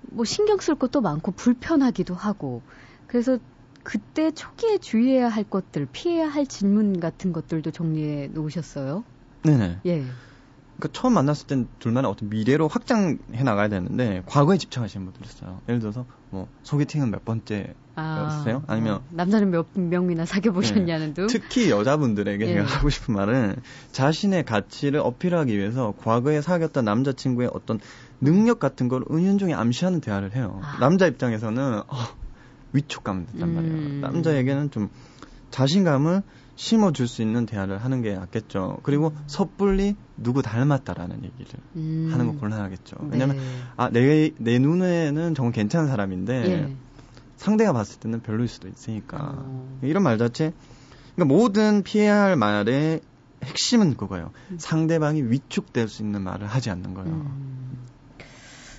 뭐 0.00 0.24
신경 0.24 0.58
쓸 0.58 0.74
것도 0.74 1.00
많고 1.00 1.32
불편하기도 1.32 2.14
하고 2.14 2.62
그래서 3.06 3.38
그때 3.82 4.30
초기에 4.30 4.78
주의해야 4.78 5.28
할 5.28 5.44
것들, 5.44 5.86
피해야 5.90 6.28
할 6.28 6.46
질문 6.46 7.00
같은 7.00 7.32
것들도 7.32 7.70
정리해 7.70 8.28
놓으셨어요? 8.32 9.02
네네. 9.44 9.78
예. 9.86 10.04
그러니까 10.78 11.00
처음 11.00 11.14
만났을 11.14 11.46
땐 11.48 11.68
둘만의 11.80 12.08
어떤 12.10 12.30
미래로 12.30 12.68
확장해 12.68 13.42
나가야 13.44 13.68
되는데 13.68 14.22
과거에 14.26 14.58
집착하시는 14.58 15.04
분들 15.04 15.26
있어요. 15.26 15.60
예를 15.68 15.80
들어서 15.80 16.06
뭐 16.30 16.48
소개팅은 16.62 17.10
몇 17.10 17.24
번째였어요? 17.24 17.74
아, 17.96 18.62
아니면 18.68 18.94
어, 18.94 19.02
남자는 19.10 19.50
몇 19.50 19.66
명이나 19.74 20.24
사귀어 20.24 20.52
보셨냐는 20.52 21.14
등. 21.14 21.26
네. 21.26 21.32
특히 21.32 21.70
여자분들에게 21.70 22.46
예. 22.46 22.54
제가 22.54 22.66
하고 22.66 22.90
싶은 22.90 23.14
말은 23.14 23.56
자신의 23.90 24.44
가치를 24.44 25.00
어필하기 25.00 25.56
위해서 25.56 25.94
과거에 25.98 26.40
사귀었던 26.40 26.84
남자친구의 26.84 27.50
어떤 27.52 27.80
능력 28.20 28.60
같은 28.60 28.88
걸 28.88 29.02
은연중에 29.10 29.54
암시하는 29.54 30.00
대화를 30.00 30.36
해요. 30.36 30.60
아. 30.62 30.78
남자 30.78 31.08
입장에서는 31.08 31.80
어, 31.88 31.96
위축감 32.72 33.26
든단 33.32 33.52
말이에요. 33.52 33.74
음. 33.74 34.00
남자에게는 34.00 34.70
좀 34.70 34.90
자신감을 35.50 36.22
심어줄 36.58 37.06
수 37.06 37.22
있는 37.22 37.46
대화를 37.46 37.78
하는 37.78 38.02
게 38.02 38.14
낫겠죠. 38.14 38.78
그리고 38.82 39.12
섣불리 39.28 39.94
누구 40.16 40.42
닮았다라는 40.42 41.22
얘기를 41.22 41.60
음. 41.76 42.08
하는 42.12 42.26
거 42.26 42.40
곤란하겠죠. 42.40 42.96
왜냐면, 43.10 43.36
네. 43.36 43.42
아, 43.76 43.90
내, 43.90 44.32
내 44.38 44.58
눈에는 44.58 45.36
정말 45.36 45.52
괜찮은 45.52 45.86
사람인데, 45.86 46.50
예. 46.50 46.76
상대가 47.36 47.72
봤을 47.72 48.00
때는 48.00 48.22
별로일 48.22 48.48
수도 48.48 48.66
있으니까. 48.66 49.18
어. 49.20 49.78
이런 49.82 50.02
말 50.02 50.18
자체, 50.18 50.52
그러니까 51.14 51.32
모든 51.32 51.84
피해야 51.84 52.22
할 52.22 52.34
말의 52.34 53.02
핵심은 53.44 53.96
그거예요. 53.96 54.32
음. 54.50 54.56
상대방이 54.58 55.22
위축될 55.22 55.86
수 55.86 56.02
있는 56.02 56.22
말을 56.22 56.48
하지 56.48 56.70
않는 56.70 56.92
거예요. 56.92 57.08
음. 57.08 57.78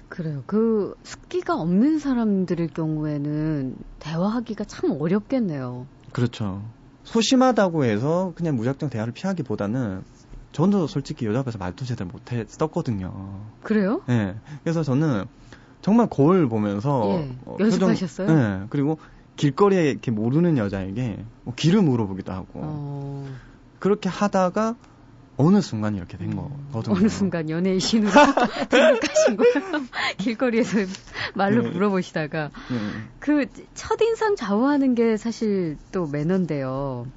그래요. 0.10 0.44
그 0.48 0.96
습기가 1.04 1.56
없는 1.56 2.00
사람들의 2.00 2.68
경우에는 2.74 3.78
대화하기가 4.00 4.66
참 4.66 4.98
어렵겠네요. 5.00 5.88
그렇죠. 6.12 6.62
소심하다고 7.10 7.86
해서 7.86 8.34
그냥 8.36 8.56
무작정 8.56 8.90
대화를 8.90 9.14
피하기보다는 9.14 10.04
저도 10.52 10.86
솔직히 10.88 11.26
여자 11.26 11.40
앞에서 11.40 11.58
말도 11.58 11.86
제대로 11.86 12.10
못했었거든요. 12.12 13.42
그래요? 13.64 14.02
네. 14.08 14.36
그래서 14.64 14.84
저는 14.84 15.26
정말 15.82 16.08
거울 16.08 16.48
보면서 16.48 17.04
예, 17.10 17.36
어, 17.46 17.58
연습하셨어요? 17.60 18.28
표정, 18.28 18.60
네. 18.60 18.66
그리고 18.70 19.00
길거리에 19.38 19.90
이렇게 19.90 20.12
모르는 20.12 20.58
여자에게 20.58 21.24
뭐 21.46 21.54
길을 21.56 21.82
물어보기도 21.82 22.32
하고 22.32 22.48
어... 22.56 23.28
그렇게 23.80 24.10
하다가 24.10 24.76
어느 25.42 25.62
순간 25.62 25.96
이렇게 25.96 26.18
된 26.18 26.36
거거든요. 26.36 26.98
어느 26.98 27.08
순간 27.08 27.50
연예인 27.50 27.80
신으로 27.80 28.12
등록하신 28.70 29.38
거예요. 29.38 29.86
길거리에서 30.20 30.80
말로 31.34 31.64
네. 31.64 31.70
물어보시다가 31.70 32.50
네. 32.70 32.78
그 33.20 33.46
첫인상 33.74 34.36
좌우하는 34.36 34.96
게 34.96 35.16
사실 35.16 35.78
또 35.94 36.08
매너인데요. 36.08 37.08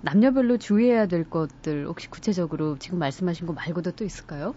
남녀별로 0.00 0.58
주의해야 0.58 1.06
될 1.06 1.22
것들 1.22 1.86
혹시 1.86 2.10
구체적으로 2.10 2.78
지금 2.80 2.98
말씀하신 2.98 3.46
거 3.46 3.52
말고도 3.52 3.92
또 3.92 4.04
있을까요? 4.04 4.56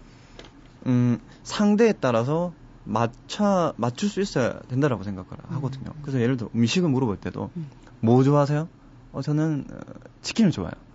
음, 0.86 1.20
상대에 1.44 1.92
따라서 1.92 2.52
맞춰 2.82 3.72
맞출 3.76 4.08
수 4.08 4.20
있어야 4.20 4.58
된다라고 4.68 5.04
생각을 5.04 5.28
하거든요. 5.50 5.90
음. 5.94 6.02
그래서 6.02 6.20
예를 6.20 6.36
들어 6.36 6.50
음식을 6.56 6.88
물어볼 6.88 7.18
때도 7.18 7.50
음. 7.56 7.70
뭐 8.00 8.24
좋아하세요? 8.24 8.68
어 9.12 9.22
저는 9.22 9.66
어, 9.70 9.76
치킨을 10.22 10.50
좋아해요. 10.50 10.85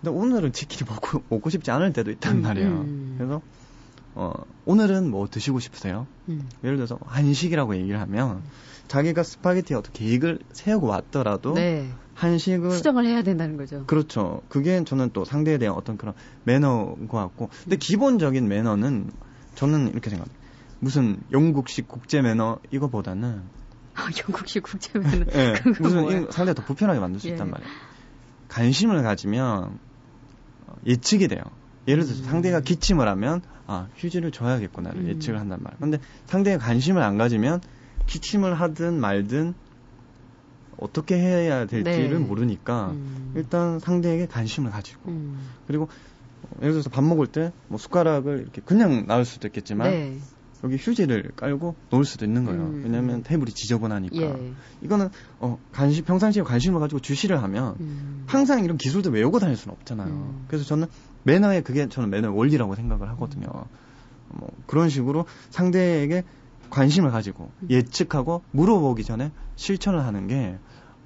근데 0.00 0.10
오늘은 0.10 0.52
치킨이 0.52 0.88
먹고, 0.88 1.22
먹고 1.30 1.50
싶지 1.50 1.70
않을 1.70 1.92
때도 1.92 2.10
있단 2.12 2.36
음, 2.36 2.42
말이에요. 2.42 2.68
음. 2.68 3.14
그래서, 3.18 3.42
어, 4.14 4.32
오늘은 4.64 5.10
뭐 5.10 5.26
드시고 5.28 5.60
싶으세요? 5.60 6.06
음. 6.28 6.48
예를 6.64 6.76
들어서 6.76 6.98
한식이라고 7.04 7.76
얘기를 7.76 8.00
하면 8.00 8.42
자기가 8.88 9.22
스파게티에 9.22 9.76
어떤 9.76 9.92
계획을 9.92 10.38
세우고 10.52 10.86
왔더라도 10.86 11.54
네. 11.54 11.90
한식을 12.14 12.70
수정을 12.70 13.06
해야 13.06 13.22
된다는 13.22 13.56
거죠. 13.56 13.84
그렇죠. 13.86 14.42
그게 14.48 14.82
저는 14.84 15.10
또 15.12 15.24
상대에 15.24 15.58
대한 15.58 15.76
어떤 15.76 15.98
그런 15.98 16.14
매너인 16.44 17.08
것 17.08 17.18
같고 17.18 17.50
근데 17.64 17.76
기본적인 17.76 18.48
매너는 18.48 19.10
저는 19.54 19.90
이렇게 19.90 20.08
생각합니다. 20.08 20.46
무슨 20.78 21.20
영국식 21.32 21.88
국제 21.88 22.22
매너 22.22 22.58
이거보다는 22.70 23.42
아, 23.94 24.08
영국식 24.26 24.62
국제 24.62 24.98
매너 24.98 25.24
네, 25.26 25.54
무슨 25.80 26.30
상대가 26.30 26.54
더 26.54 26.64
불편하게 26.64 27.00
만들 27.00 27.20
수 27.20 27.28
예. 27.28 27.32
있단 27.32 27.50
말이에요. 27.50 27.70
관심을 28.48 29.02
가지면 29.02 29.78
예측이 30.86 31.28
돼요. 31.28 31.42
예를 31.88 32.04
들어서 32.04 32.22
음. 32.22 32.24
상대가 32.24 32.60
기침을 32.60 33.06
하면 33.08 33.42
아 33.66 33.88
휴지를 33.96 34.30
줘야겠구나를 34.32 35.02
음. 35.02 35.08
예측을 35.08 35.38
한단 35.38 35.60
말이에요. 35.62 35.78
근데 35.80 35.98
상대가 36.26 36.64
관심을 36.64 37.02
안 37.02 37.16
가지면 37.18 37.60
기침을 38.06 38.54
하든 38.54 39.00
말든 39.00 39.54
어떻게 40.78 41.16
해야 41.16 41.66
될지를 41.66 42.18
네. 42.20 42.24
모르니까 42.24 42.90
음. 42.90 43.32
일단 43.34 43.78
상대에게 43.78 44.26
관심을 44.26 44.70
가지고 44.70 45.10
음. 45.10 45.54
그리고 45.66 45.88
예를 46.60 46.72
들어서 46.72 46.90
밥 46.90 47.02
먹을 47.02 47.26
때 47.26 47.52
뭐 47.68 47.78
숟가락을 47.78 48.40
이렇게 48.40 48.60
그냥 48.64 49.06
놔을 49.06 49.24
수도 49.24 49.48
있겠지만 49.48 49.90
네. 49.90 50.18
여기 50.64 50.76
휴지를 50.76 51.30
깔고 51.36 51.74
놓을 51.90 52.04
수도 52.04 52.24
있는 52.24 52.44
거예요. 52.44 52.62
음. 52.62 52.82
왜냐하면 52.84 53.22
테이블이 53.22 53.52
지저분하니까. 53.52 54.16
예. 54.16 54.52
이거는 54.82 55.10
어 55.38 55.58
관심 55.72 56.04
평상시에 56.04 56.42
관심을 56.42 56.80
가지고 56.80 57.00
주시를 57.00 57.42
하면 57.42 57.76
음. 57.80 58.24
항상 58.26 58.64
이런 58.64 58.76
기술도 58.76 59.10
외우고 59.10 59.38
다닐 59.38 59.56
수는 59.56 59.74
없잖아요. 59.74 60.08
음. 60.08 60.44
그래서 60.48 60.64
저는 60.64 60.86
매너에 61.24 61.60
그게 61.60 61.88
저는 61.88 62.10
매너의 62.10 62.36
원리라고 62.36 62.74
생각을 62.74 63.08
하거든요. 63.10 63.46
뭐 64.28 64.48
그런 64.66 64.88
식으로 64.88 65.26
상대에게 65.50 66.24
관심을 66.70 67.10
가지고 67.10 67.50
음. 67.62 67.68
예측하고 67.70 68.42
물어보기 68.50 69.04
전에 69.04 69.30
실천을 69.56 70.04
하는 70.04 70.26
게 70.26 70.58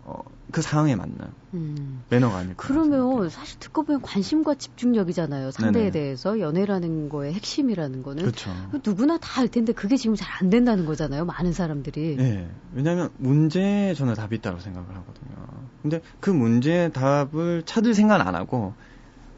어, 0.05 0.15
그 0.51 0.63
상황에 0.63 0.97
맞는 0.97 1.17
음. 1.55 2.03
매너가 2.09 2.39
아닐까. 2.39 2.55
그러면 2.59 3.29
사실 3.29 3.59
듣고 3.61 3.85
보면 3.85 4.03
관심과 4.03 4.55
집중력이잖아요. 4.57 5.51
상대에 5.51 5.85
네네. 5.85 5.91
대해서 5.93 6.41
연애라는 6.41 7.09
거의 7.09 7.33
핵심이라는 7.35 8.03
거는 8.03 8.23
그렇죠. 8.25 8.51
누구나 8.85 9.19
다 9.19 9.41
알 9.41 9.49
텐데 9.49 9.73
그게 9.73 9.97
지금 9.97 10.17
잘 10.17 10.31
안 10.41 10.49
된다는 10.51 10.87
거잖아요. 10.87 11.25
많은 11.25 11.53
사람들이. 11.53 12.17
네. 12.17 12.51
왜냐하면 12.73 13.11
문제에 13.19 13.95
저는 13.95 14.15
답이 14.15 14.37
있다고 14.37 14.59
생각을 14.59 14.89
하거든요. 14.89 15.47
근데 15.83 16.01
그 16.21 16.31
문제의 16.31 16.93
답을 16.93 17.63
찾을 17.65 17.95
생각 17.95 18.27
안 18.27 18.35
하고 18.35 18.75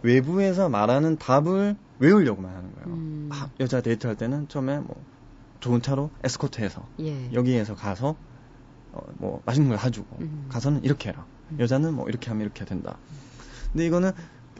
외부에서 0.03 0.69
말하는 0.69 1.17
답을 1.19 1.77
외우려고만 1.99 2.55
하는 2.55 2.75
거예요. 2.75 2.89
음. 2.89 3.29
아, 3.33 3.49
여자 3.61 3.81
데이트할 3.81 4.17
때는 4.17 4.49
처음에 4.49 4.79
뭐 4.79 5.03
좋은 5.61 5.81
차로 5.83 6.11
에스코트해서 6.25 6.85
예. 7.01 7.33
여기에서 7.33 7.75
가서 7.75 8.17
어, 8.93 9.01
뭐 9.19 9.43
맛있는 9.45 9.69
걸 9.71 9.79
사주고 9.79 10.19
음. 10.21 10.47
가서는 10.49 10.85
이렇게 10.85 11.09
해라. 11.09 11.25
음. 11.51 11.59
여자는 11.61 11.95
뭐 11.95 12.09
이렇게 12.09 12.29
하면 12.31 12.43
이렇게 12.43 12.65
된다. 12.65 12.97
근데 13.73 13.87
이거는 13.87 14.13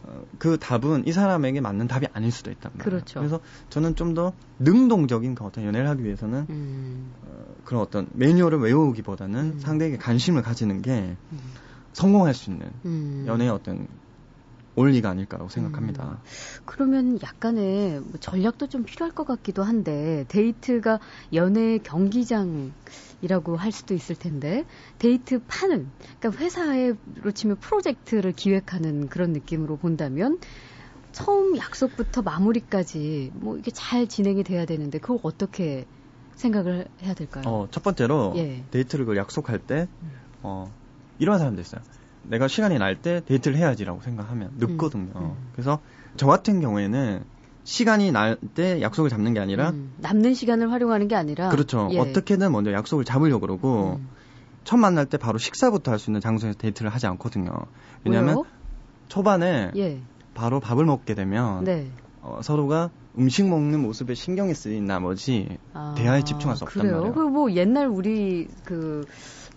어, 0.05 0.25
그 0.39 0.59
답은 0.59 1.07
이 1.07 1.13
사람에게 1.13 1.61
맞는 1.61 1.87
답이 1.87 2.07
아닐 2.13 2.33
수도 2.33 2.51
있단 2.51 2.73
말이에요. 2.75 2.85
그렇죠. 2.85 3.21
그래서 3.21 3.41
저는 3.71 3.95
좀 3.95 4.15
더 4.15 4.33
능동적인 4.59 5.35
그 5.35 5.45
어떤 5.45 5.65
연애를 5.65 5.89
하기 5.91 6.05
위해서는 6.05 6.47
음. 6.51 7.13
어, 7.25 7.55
그런 7.65 7.83
어떤 7.83 8.09
매뉴얼을 8.13 8.59
외우기보다는 8.59 9.41
음. 9.55 9.59
상대에게 9.61 9.97
관심을 9.97 10.43
가지는 10.43 10.83
게 10.83 11.17
음. 11.33 11.39
성공할 11.93 12.35
수 12.35 12.51
있는 12.51 12.71
음. 12.85 13.25
연애의 13.27 13.51
어떤 13.51 13.87
원리가 14.75 15.11
아닐까라고 15.11 15.49
생각합니다. 15.51 16.05
음, 16.05 16.17
그러면 16.65 17.19
약간의 17.23 18.01
뭐 18.01 18.13
전략도 18.19 18.69
좀 18.69 18.85
필요할 18.85 19.15
것 19.15 19.25
같기도 19.27 19.63
한데 19.63 20.25
데이트가 20.29 20.99
연애 21.35 21.79
경기장이라고 21.79 23.57
할 23.57 23.73
수도 23.73 23.95
있을 23.95 24.17
텐데 24.17 24.65
데이트 24.99 25.41
파는 25.47 25.93
그러니까 26.19 26.43
회사로 26.43 27.33
치면 27.35 27.57
프로젝트를 27.59 28.33
기획하는 28.33 29.09
그런 29.09 29.33
느낌으로 29.33 29.77
본다면 29.77 30.39
처음 31.13 31.57
약속부터 31.59 32.23
마무리까지 32.23 33.33
뭐 33.35 33.59
이게 33.59 33.71
잘 33.71 34.07
진행이 34.07 34.45
돼야 34.45 34.65
되는데 34.65 34.99
그걸 34.99 35.19
어떻게 35.23 35.85
생각을 36.35 36.89
해야 37.03 37.13
될까요? 37.13 37.45
어, 37.47 37.69
첫 37.71 37.83
번째로 37.83 38.33
예. 38.37 38.65
데이트를 38.71 39.17
약속할 39.17 39.59
때 39.59 39.87
음. 40.03 40.13
어, 40.43 40.65
이런 41.19 41.39
사람도 41.39 41.61
있어요. 41.61 41.83
내가 42.25 42.49
시간이 42.49 42.79
날 42.79 42.97
때 42.97 43.23
데이트를 43.27 43.57
해야지라고 43.57 44.01
생각하면 44.03 44.51
늦거든요. 44.59 45.11
음, 45.17 45.23
음. 45.23 45.33
그래서 45.53 45.81
저 46.17 46.27
같은 46.27 46.61
경우에는 46.61 47.25
시간이 47.65 48.11
날 48.13 48.37
때 48.55 48.81
약속을 48.81 49.09
잡는 49.11 49.35
게 49.35 49.41
아니라 49.41 49.71
음, 49.71 49.93
남는 49.99 50.35
시간을 50.35 50.71
활용하는 50.73 51.09
게 51.09 51.15
아니라 51.15 51.49
그렇죠. 51.51 51.89
예. 51.93 51.99
어떻게든 51.99 52.51
먼저 52.53 52.73
약속을 52.73 53.05
잡으려고 53.05 53.41
그러고 53.47 53.99
음. 54.01 54.09
첫 54.65 54.77
만날 54.77 55.07
때 55.07 55.17
바로 55.17 55.39
식사부터 55.39 55.91
할 55.93 55.99
수 55.99 56.11
있는 56.11 56.21
장소에서 56.21 56.57
데이트를 56.59 56.91
하지 56.91 57.07
않거든요. 57.07 57.51
왜냐하면 58.05 58.37
왜요? 58.37 58.45
초반에 59.09 59.71
예. 59.77 60.01
바로 60.35 60.61
밥을 60.61 60.85
먹게 60.85 61.15
되면 61.15 61.65
네. 61.65 61.91
어, 62.23 62.41
서로가 62.43 62.91
음식 63.19 63.47
먹는 63.49 63.81
모습에 63.81 64.15
신경이 64.15 64.55
쓰인 64.55 64.87
나머지 64.87 65.59
아, 65.75 65.95
대화에 65.97 66.23
집중할 66.23 66.57
수 66.57 66.65
없단 66.65 66.83
그래요? 66.83 66.97
말이에요. 66.97 67.15
그뭐 67.15 67.53
옛날 67.53 67.87
우리 67.89 68.49
그 68.65 69.05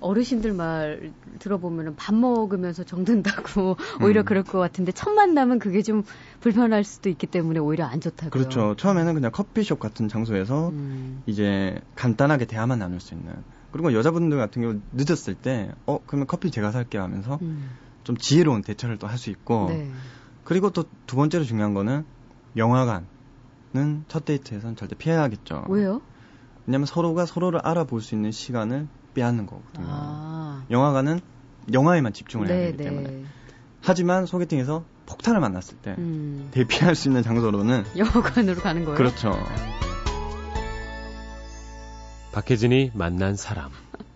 어르신들 0.05 0.53
말 0.53 1.11
들어보면 1.39 1.95
밥 1.95 2.13
먹으면서 2.15 2.83
정든다고 2.83 3.75
오히려 4.03 4.21
음. 4.21 4.25
그럴 4.25 4.43
것 4.43 4.59
같은데 4.59 4.91
첫 4.91 5.11
만남은 5.11 5.59
그게 5.59 5.81
좀 5.81 6.03
불편할 6.41 6.83
수도 6.83 7.09
있기 7.09 7.27
때문에 7.27 7.59
오히려 7.59 7.85
안 7.85 7.99
좋다고요. 8.01 8.29
그렇죠. 8.29 8.75
처음에는 8.75 9.13
그냥 9.15 9.31
커피숍 9.31 9.79
같은 9.79 10.07
장소에서 10.07 10.69
음. 10.69 11.23
이제 11.25 11.79
간단하게 11.95 12.45
대화만 12.45 12.79
나눌 12.79 12.99
수 12.99 13.13
있는. 13.15 13.33
그리고 13.71 13.93
여자분들 13.93 14.37
같은 14.37 14.61
경우 14.61 14.79
늦었을 14.93 15.35
때, 15.35 15.71
어, 15.85 15.99
그러면 16.05 16.27
커피 16.27 16.49
제가 16.51 16.71
살게요 16.71 17.01
하면서 17.01 17.39
음. 17.41 17.71
좀 18.05 18.15
지혜로운 18.15 18.61
대처를 18.61 18.97
또 18.97 19.07
할 19.07 19.17
수 19.17 19.29
있고. 19.31 19.67
네. 19.69 19.89
그리고 20.43 20.69
또 20.69 20.85
두 21.07 21.15
번째로 21.15 21.43
중요한 21.43 21.73
거는 21.73 22.05
영화관은 22.55 24.05
첫 24.07 24.25
데이트에서는 24.25 24.75
절대 24.75 24.95
피해야겠죠. 24.95 25.65
왜요? 25.69 26.01
왜냐면 26.67 26.85
서로가 26.85 27.25
서로를 27.25 27.59
알아볼 27.63 28.01
수 28.01 28.15
있는 28.15 28.31
시간을 28.31 28.87
빼앗는 29.15 29.47
거거든요. 29.47 29.87
아. 29.89 30.63
영화관은 30.69 31.19
영화에만 31.73 32.13
집중을 32.13 32.47
네, 32.47 32.53
해야 32.53 32.65
되기 32.67 32.77
네. 32.77 32.83
때문에. 32.83 33.23
하지만 33.81 34.25
소개팅에서 34.27 34.83
폭탄을 35.07 35.39
만났을 35.39 35.77
때 35.77 35.95
음. 35.97 36.49
대피할 36.51 36.93
수 36.95 37.07
있는 37.07 37.23
장소로는 37.23 37.83
영화관으로 37.97 38.61
가는 38.61 38.83
거예요. 38.85 38.97
그렇죠. 38.97 39.31
박혜진이 42.31 42.91
만난 42.93 43.35
사람. 43.35 43.71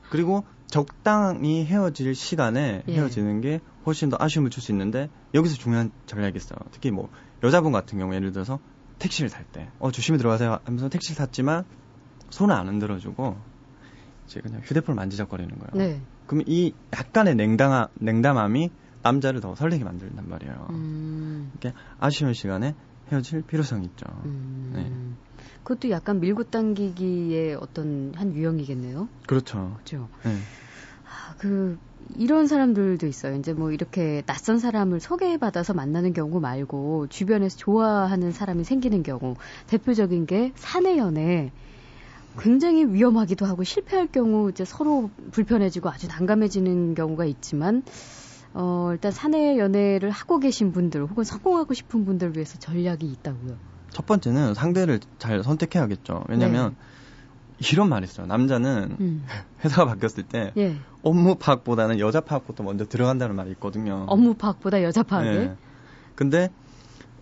그리고 0.09 0.43
적당히 0.67 1.65
헤어질 1.65 2.13
시간에 2.15 2.83
예. 2.87 2.93
헤어지는 2.95 3.41
게 3.41 3.61
훨씬 3.85 4.09
더 4.09 4.17
아쉬움을 4.19 4.49
줄 4.51 4.61
수 4.61 4.71
있는데 4.71 5.09
여기서 5.33 5.55
중요한 5.55 5.91
전략이 6.05 6.35
있어요. 6.37 6.59
특히 6.71 6.91
뭐 6.91 7.09
여자분 7.43 7.71
같은 7.71 7.97
경우 7.97 8.13
예를 8.13 8.31
들어서 8.31 8.59
택시를 8.99 9.29
탈 9.29 9.45
때, 9.45 9.69
어 9.79 9.91
조심히 9.91 10.17
들어가세요 10.17 10.59
하면서 10.65 10.89
택시를 10.89 11.15
탔지만 11.15 11.63
손을 12.29 12.53
안 12.53 12.67
흔들어주고 12.67 13.37
이 13.37 13.58
제 14.29 14.39
그냥 14.41 14.61
휴대폰을 14.63 14.95
만지작거리는 14.95 15.49
거예요. 15.57 15.71
네. 15.73 16.01
그럼 16.27 16.43
이 16.45 16.73
약간의 16.93 17.35
냉담함, 17.35 17.87
냉담함이 17.95 18.71
남자를 19.01 19.41
더 19.41 19.55
설레게 19.55 19.83
만든단 19.83 20.29
말이에요. 20.29 20.67
음. 20.69 21.51
이렇게 21.53 21.75
아쉬운 21.99 22.33
시간에 22.33 22.75
헤어질 23.11 23.41
필요성이 23.41 23.87
있죠. 23.87 24.05
음. 24.25 24.71
네. 24.75 24.91
그것도 25.63 25.89
약간 25.89 26.19
밀고 26.19 26.43
당기기의 26.43 27.55
어떤 27.55 28.13
한 28.15 28.33
유형이겠네요. 28.33 29.09
그렇죠. 29.25 29.73
그렇죠. 29.73 30.09
네. 30.23 30.31
아, 30.31 31.33
그 31.39 31.79
이런 32.15 32.47
사람들도 32.47 33.07
있어요. 33.07 33.35
이제 33.35 33.53
뭐 33.53 33.71
이렇게 33.71 34.21
낯선 34.25 34.59
사람을 34.59 34.99
소개받아서 34.99 35.73
만나는 35.73 36.13
경우 36.13 36.39
말고 36.39 37.07
주변에서 37.07 37.57
좋아하는 37.57 38.31
사람이 38.31 38.63
생기는 38.63 39.01
경우 39.01 39.35
대표적인 39.67 40.27
게 40.27 40.51
사내 40.55 40.97
연애. 40.97 41.51
굉장히 42.39 42.85
위험하기도 42.85 43.45
하고 43.45 43.63
실패할 43.63 44.07
경우 44.07 44.49
이제 44.49 44.65
서로 44.65 45.09
불편해지고 45.31 45.89
아주 45.89 46.07
난감해지는 46.07 46.95
경우가 46.95 47.25
있지만 47.25 47.83
어, 48.53 48.89
일단 48.91 49.11
사내 49.11 49.57
연애를 49.57 50.09
하고 50.09 50.39
계신 50.39 50.71
분들 50.71 51.03
혹은 51.03 51.23
성공하고 51.23 51.73
싶은 51.73 52.05
분들을 52.05 52.35
위해서 52.35 52.57
전략이 52.57 53.05
있다고요. 53.05 53.57
첫 53.91 54.05
번째는 54.05 54.53
상대를 54.53 54.99
잘 55.17 55.43
선택해야겠죠. 55.43 56.23
왜냐면 56.27 56.75
네. 57.59 57.69
이런 57.71 57.89
말이 57.89 58.05
있어요. 58.05 58.25
남자는 58.25 58.97
음. 58.99 59.25
회사가 59.63 59.85
바뀌었을 59.85 60.23
때 60.23 60.53
예. 60.57 60.75
업무 61.03 61.35
파악보다는 61.35 61.99
여자 61.99 62.21
파악부터 62.21 62.63
먼저 62.63 62.85
들어간다는 62.85 63.35
말이 63.35 63.51
있거든요. 63.51 64.05
업무 64.07 64.33
파악보다 64.33 64.83
여자 64.83 65.03
파악에? 65.03 65.29
네. 65.29 65.55
근데 66.15 66.49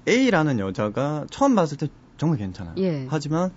A라는 0.08 0.60
여자가 0.60 1.26
처음 1.30 1.56
봤을 1.56 1.78
때 1.78 1.88
정말 2.18 2.38
괜찮아요. 2.38 2.76
예. 2.78 3.06
하지만 3.10 3.52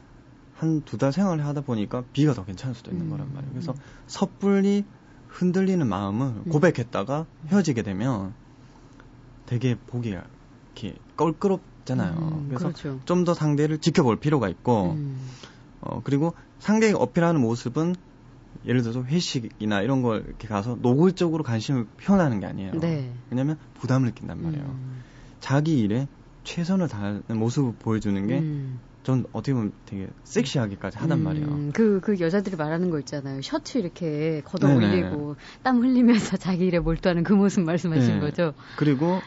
한 0.61 0.83
두 0.85 0.99
달 0.99 1.13
생활을 1.13 1.45
하다 1.47 1.63
보니까 1.63 2.05
B가 2.13 2.35
더 2.35 2.45
괜찮을 2.45 2.75
수도 2.75 2.91
있는 2.91 3.07
음. 3.07 3.11
거란 3.11 3.33
말이에요. 3.33 3.53
그래서 3.53 3.75
섣불리 4.07 4.85
흔들리는 5.29 5.87
마음을 5.87 6.27
음. 6.27 6.45
고백했다가 6.51 7.25
헤어지게 7.49 7.83
되면 7.83 8.35
되게 9.47 9.77
보기 9.87 10.11
이렇게 10.11 10.97
껄끄럽잖아요. 11.17 12.13
음, 12.19 12.45
그래서 12.49 12.65
그렇죠. 12.69 13.01
좀더 13.05 13.33
상대를 13.35 13.79
지켜볼 13.79 14.17
필요가 14.21 14.49
있고, 14.49 14.93
음. 14.93 15.19
어, 15.81 16.01
그리고 16.05 16.35
상대가 16.59 16.99
어필하는 16.99 17.41
모습은 17.41 17.95
예를 18.67 18.83
들어서 18.83 19.03
회식이나 19.03 19.81
이런 19.81 20.03
걸 20.03 20.25
이렇게 20.27 20.47
가서 20.47 20.77
노골적으로 20.81 21.43
관심을 21.43 21.87
표현하는 21.97 22.41
게 22.41 22.47
아니에요. 22.47 22.73
네. 22.81 23.11
왜냐면 23.31 23.57
부담을 23.75 24.09
느낀단 24.09 24.43
말이에요. 24.43 24.65
음. 24.65 25.03
자기 25.41 25.81
일에 25.81 26.07
최선을 26.45 26.89
다하는 26.89 27.23
모습을 27.29 27.75
보여주는 27.79 28.27
게 28.27 28.41
전 29.03 29.25
어떻게 29.33 29.55
보면 29.55 29.73
되게 29.87 30.09
섹시하게까지 30.25 30.99
하단 30.99 31.19
음, 31.19 31.25
말이에요. 31.25 31.71
그, 31.73 32.01
그 32.03 32.21
여자들이 32.21 32.57
말하는 32.57 32.91
거 32.91 32.99
있잖아요. 32.99 33.41
셔츠 33.43 33.79
이렇게 33.79 34.43
걷어 34.45 34.75
올리고 34.75 35.37
땀 35.63 35.83
흘리면서 35.83 36.37
자기 36.39 36.67
일에 36.67 36.79
몰두하는 36.79 37.25
그 37.25 37.33
모습 37.33 37.63
말씀하시는 37.63 38.21
네. 38.21 38.21
거죠. 38.21 38.53
그리고 38.77 39.21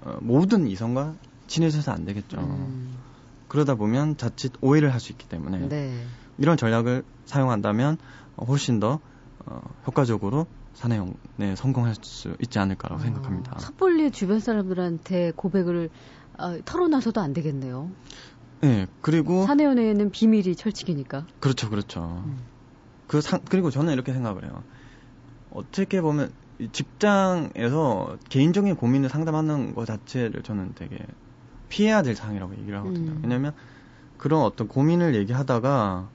어, 0.00 0.18
모든 0.20 0.66
이성과 0.66 1.14
친해져서 1.46 1.92
안 1.92 2.04
되겠죠. 2.06 2.38
음. 2.38 2.96
그러다 3.48 3.74
보면 3.74 4.16
자칫 4.16 4.52
오해를 4.62 4.92
할 4.92 5.00
수 5.00 5.12
있기 5.12 5.28
때문에 5.28 5.68
네. 5.68 6.02
이런 6.38 6.56
전략을 6.56 7.04
사용한다면 7.26 7.98
훨씬 8.48 8.80
더 8.80 9.00
어, 9.46 9.60
효과적으로 9.86 10.46
사내연애 10.72 11.54
성공할 11.56 11.94
수 12.00 12.34
있지 12.40 12.58
않을까라고 12.58 13.00
어, 13.00 13.04
생각합니다. 13.04 13.58
섣불리 13.58 14.10
주변 14.10 14.40
사람들한테 14.40 15.32
고백을 15.36 15.90
어, 16.36 16.58
털어놔서도 16.64 17.20
안 17.20 17.32
되겠네요. 17.32 17.90
네, 18.64 18.86
그리고 19.02 19.46
사내연애는 19.46 20.10
비밀이 20.10 20.56
철칙이니까. 20.56 21.26
그렇죠, 21.38 21.68
그렇죠. 21.68 22.22
음. 22.26 22.38
그 23.06 23.20
상, 23.20 23.40
그리고 23.48 23.70
저는 23.70 23.92
이렇게 23.92 24.12
생각을 24.12 24.44
해요. 24.44 24.62
어떻게 25.50 26.00
보면 26.00 26.32
직장에서 26.72 28.16
개인적인 28.28 28.76
고민을 28.76 29.10
상담하는 29.10 29.74
것 29.74 29.84
자체를 29.84 30.42
저는 30.42 30.72
되게 30.74 30.98
피해야 31.68 32.02
될 32.02 32.14
상황이라고 32.14 32.56
얘기를 32.56 32.78
하거든요. 32.78 33.10
음. 33.10 33.20
왜냐하면 33.22 33.52
그런 34.16 34.42
어떤 34.42 34.66
고민을 34.68 35.14
얘기하다가 35.14 36.08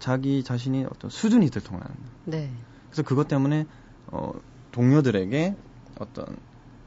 자기 0.00 0.42
자신이 0.42 0.86
어떤 0.86 1.10
수준이 1.10 1.50
들통하는. 1.50 1.94
네. 2.24 2.50
그래서 2.90 3.02
그것 3.02 3.28
때문에 3.28 3.66
어, 4.08 4.32
동료들에게 4.72 5.54
어떤 6.00 6.24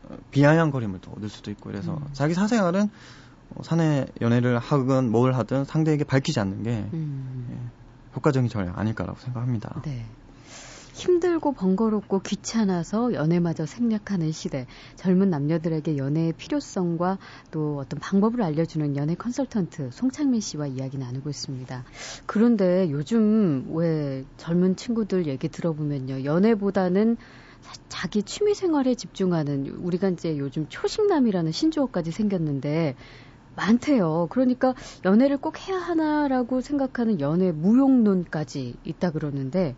어, 0.09 0.17
비아냥거림을 0.31 0.99
또 1.01 1.11
얻을 1.11 1.29
수도 1.29 1.51
있고 1.51 1.69
그래서 1.69 1.93
음. 1.93 2.07
자기 2.13 2.33
사생활은 2.33 2.83
어, 2.83 2.89
사내 3.63 4.05
연애를 4.21 4.59
하건 4.59 5.09
뭘 5.09 5.33
하든 5.33 5.65
상대에게 5.65 6.03
밝히지 6.03 6.39
않는 6.39 6.63
게 6.63 6.87
음. 6.93 7.47
예, 7.51 7.57
효과적인 8.15 8.49
전략 8.49 8.77
아닐까라고 8.77 9.19
생각합니다. 9.19 9.81
네. 9.83 10.05
힘들고 10.97 11.51
번거롭고 11.51 12.21
귀찮아서 12.21 13.13
연애마저 13.13 13.67
생략하는 13.67 14.31
시대. 14.31 14.65
젊은 14.95 15.29
남녀들에게 15.29 15.95
연애의 15.95 16.33
필요성과 16.33 17.19
또 17.51 17.77
어떤 17.77 17.99
방법을 17.99 18.41
알려주는 18.41 18.97
연애 18.97 19.13
컨설턴트 19.13 19.91
송창민 19.91 20.41
씨와 20.41 20.65
이야기 20.65 20.97
나누고 20.97 21.29
있습니다. 21.29 21.83
그런데 22.25 22.89
요즘 22.89 23.67
왜 23.73 24.25
젊은 24.37 24.75
친구들 24.75 25.27
얘기 25.27 25.49
들어보면요. 25.49 26.23
연애보다는 26.23 27.17
자기 27.89 28.23
취미 28.23 28.55
생활에 28.55 28.95
집중하는 28.95 29.67
우리가 29.67 30.09
이제 30.09 30.37
요즘 30.37 30.65
초식남이라는 30.67 31.51
신조어까지 31.51 32.11
생겼는데 32.11 32.95
많대요. 33.57 34.27
그러니까 34.29 34.73
연애를 35.03 35.37
꼭 35.37 35.67
해야 35.67 35.77
하나라고 35.77 36.61
생각하는 36.61 37.19
연애 37.19 37.51
무용론까지 37.51 38.75
있다 38.85 39.11
그러는데 39.11 39.75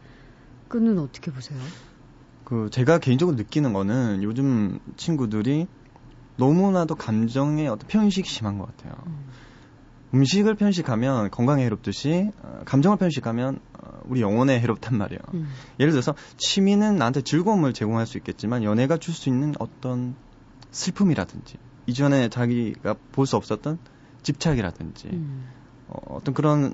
그는 0.67 0.99
어떻게 0.99 1.31
보세요? 1.31 1.57
그 2.43 2.69
제가 2.71 2.99
개인적으로 2.99 3.35
느끼는 3.37 3.73
거는 3.73 4.21
요즘 4.23 4.79
친구들이 4.97 5.67
너무나도 6.37 6.95
감정에 6.95 7.67
어떤 7.67 7.87
편식이 7.87 8.29
심한 8.29 8.57
것 8.57 8.65
같아요. 8.67 8.93
음. 10.13 10.23
식을 10.23 10.55
편식하면 10.55 11.29
건강에 11.29 11.63
해롭듯이 11.65 12.31
어, 12.41 12.61
감정을 12.65 12.97
편식하면 12.97 13.59
어, 13.73 13.99
우리 14.05 14.21
영혼에 14.21 14.59
해롭단 14.59 14.97
말이에요. 14.97 15.19
음. 15.35 15.47
예를 15.79 15.91
들어서 15.91 16.15
취미는 16.37 16.95
나한테 16.95 17.21
즐거움을 17.21 17.73
제공할 17.73 18.07
수 18.07 18.17
있겠지만 18.17 18.63
연애가 18.63 18.97
줄 18.97 19.13
수 19.13 19.29
있는 19.29 19.53
어떤 19.59 20.15
슬픔이라든지 20.71 21.57
이전에 21.89 22.29
자기가 22.29 22.95
볼 23.11 23.25
수 23.25 23.35
없었던 23.35 23.79
집착이라든지 24.23 25.07
음. 25.13 25.47
어, 25.87 26.15
어떤 26.15 26.33
그런 26.33 26.73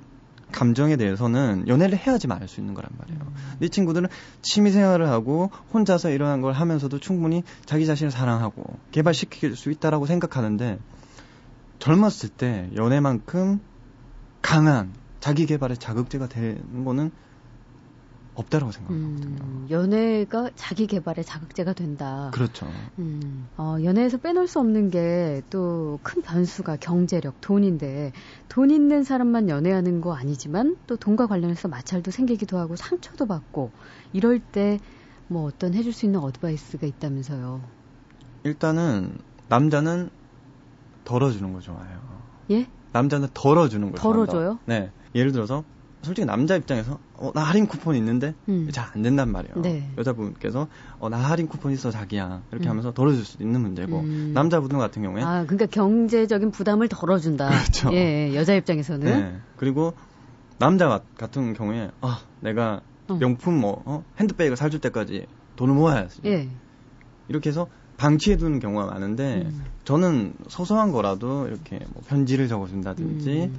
감정에 0.52 0.96
대해서는 0.96 1.68
연애를 1.68 1.98
해야지 1.98 2.28
말할 2.28 2.48
수 2.48 2.60
있는 2.60 2.74
거란 2.76 2.90
말이에요. 2.98 3.20
음. 3.22 3.36
이 3.62 3.70
친구들은 3.70 4.10
취미 4.42 4.72
생활을 4.72 5.10
하고 5.10 5.50
혼자서 5.74 6.12
이러한 6.12 6.42
걸 6.42 6.54
하면서도 6.54 7.00
충분히 7.00 7.44
자기 7.66 7.86
자신을 7.86 8.12
사랑하고 8.12 8.64
개발시킬 8.92 9.56
수 9.56 9.72
있다라고 9.72 10.06
생각하는데 10.06 10.80
젊었을 11.80 12.30
때 12.30 12.70
연애만큼 12.76 13.60
강한 14.42 14.94
자기 15.20 15.46
개발의 15.46 15.78
자극제가 15.78 16.28
되는 16.28 16.86
거는 16.86 17.12
없다라고 18.36 18.72
생각하거든요. 18.72 19.38
음, 19.44 19.68
연애가 19.70 20.50
자기 20.56 20.88
개발의 20.88 21.24
자극제가 21.26 21.74
된다. 21.74 22.32
그렇죠. 22.34 22.68
음, 23.00 23.48
어, 23.58 23.78
연애에서 23.84 24.18
빼놓을 24.18 24.48
수 24.48 24.60
없는 24.60 24.90
게 24.90 25.42
또 25.50 26.00
큰 26.04 26.22
변수가 26.22 26.78
경제력, 26.78 27.40
돈인데 27.42 28.12
돈 28.50 28.70
있는 28.72 29.04
사람만 29.04 29.50
연애하는 29.50 30.02
거 30.02 30.14
아니지만 30.14 30.76
또 30.88 30.98
돈과 30.98 31.28
관련해서 31.28 31.68
마찰도 31.68 32.12
생기기도 32.12 32.58
하고 32.58 32.76
상처도 32.76 33.26
받고 33.26 33.72
이럴 34.14 34.40
때 34.40 34.80
뭐 35.28 35.46
어떤 35.46 35.74
해줄 35.74 35.92
수 35.92 36.06
있는 36.06 36.20
어드바이스가 36.20 36.86
있다면서요. 36.86 37.62
일단은 38.44 39.18
남자는 39.48 40.10
덜어주는 41.04 41.52
거 41.54 41.60
좋아해요. 41.60 42.00
예? 42.52 42.68
남자는 42.92 43.30
덜어주는 43.34 43.92
거 43.92 43.98
좋아해요. 43.98 44.26
덜어줘요? 44.26 44.60
네. 44.66 44.92
예를 45.16 45.32
들어서 45.32 45.64
솔직히 46.06 46.26
남자 46.26 46.56
입장에서 46.56 47.00
어, 47.16 47.32
나 47.34 47.42
할인 47.42 47.68
쿠폰 47.68 47.96
있는데 47.96 48.34
음. 48.48 48.70
잘안 48.72 49.02
된단 49.02 49.32
말이에요. 49.32 49.62
네. 49.62 49.90
여자분께서 49.98 50.68
어, 51.00 51.10
나 51.10 51.18
할인 51.18 51.48
쿠폰 51.48 51.72
있어 51.74 51.92
자기야 51.92 52.44
이렇게 52.52 52.68
음. 52.68 52.72
하면서 52.72 52.94
덜어줄 52.94 53.26
수도 53.26 53.44
있는 53.44 53.62
문제고 53.62 54.00
음. 54.00 54.32
남자분 54.34 54.70
같은 54.78 55.02
경우에 55.02 55.24
아 55.24 55.44
그러니까 55.44 55.66
경제적인 55.66 56.52
부담을 56.52 56.88
덜어준다. 56.88 57.50
그렇죠. 57.50 57.92
예, 57.94 58.36
여자 58.36 58.54
입장에서는 58.54 59.06
네. 59.06 59.38
그리고 59.58 59.94
남자 60.58 61.02
같은 61.18 61.54
경우에 61.54 61.90
아 62.02 62.22
내가 62.40 62.82
어. 63.08 63.16
명품 63.16 63.60
뭐 63.60 63.82
어? 63.86 64.04
핸드백을 64.20 64.56
사줄 64.56 64.80
때까지 64.80 65.26
돈을 65.56 65.74
모아야지. 65.74 66.22
예. 66.26 66.50
이렇게 67.28 67.50
해서 67.50 67.68
방치해 67.98 68.38
두는 68.38 68.60
경우가 68.60 68.86
많은데 68.86 69.44
음. 69.46 69.64
저는 69.86 70.34
소소한 70.48 70.92
거라도 70.92 71.48
이렇게 71.48 71.80
뭐 71.94 72.04
편지를 72.06 72.48
적어준다든지. 72.48 73.52